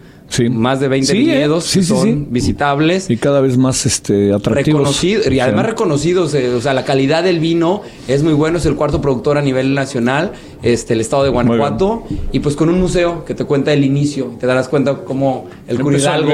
[0.50, 1.20] Más de 20 Sí, ¿eh?
[1.20, 2.26] viñedos Sí, que sí, son sí.
[2.30, 3.10] visitables.
[3.10, 4.80] Y cada vez más este, atractivos.
[4.80, 5.70] Reconocido, y además Sí.
[5.70, 9.38] reconocidos, eh, o sea, la calidad del vino es muy bueno, es el cuarto productor
[9.38, 13.44] a nivel nacional, este, el estado de Guanajuato, y pues con un museo que te
[13.44, 15.78] cuenta el inicio, te darás cuenta cómo el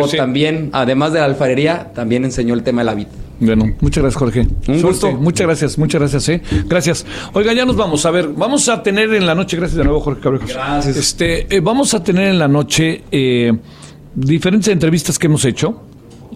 [0.08, 0.16] sí.
[0.16, 3.06] también, además de la alfarería, también enseñó el tema de la vid.
[3.38, 4.46] Bueno, muchas gracias, Jorge.
[4.68, 5.12] Un gusto.
[5.12, 6.42] Muchas gracias, muchas gracias, ¿eh?
[6.66, 7.04] Gracias.
[7.34, 8.06] Oiga, ya nos vamos.
[8.06, 10.52] A ver, vamos a tener en la noche, gracias de nuevo, Jorge Cabrejos.
[10.52, 10.96] Gracias.
[10.96, 13.52] Este, eh, vamos a tener en la noche eh,
[14.16, 15.82] diferentes entrevistas que hemos hecho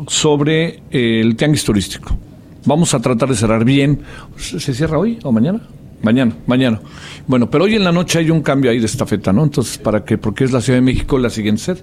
[0.06, 2.16] sobre eh, el tianguis turístico.
[2.66, 4.02] Vamos a tratar de cerrar bien.
[4.36, 5.60] ¿Se cierra hoy o mañana?
[6.02, 6.80] Mañana, mañana.
[7.26, 9.44] Bueno, pero hoy en la noche hay un cambio ahí de estafeta, ¿no?
[9.44, 10.16] Entonces, ¿para qué?
[10.16, 11.82] Porque es la Ciudad de México la siguiente sede.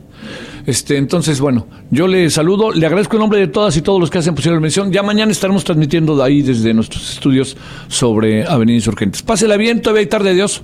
[0.66, 4.10] Este, entonces, bueno, yo le saludo, le agradezco en nombre de todas y todos los
[4.10, 4.92] que hacen posible la mención.
[4.92, 7.58] Ya mañana estaremos transmitiendo de ahí desde nuestros estudios
[7.90, 9.22] sobre Avenida Insurgentes.
[9.22, 10.64] Pásela bien, todavía hay tarde, adiós.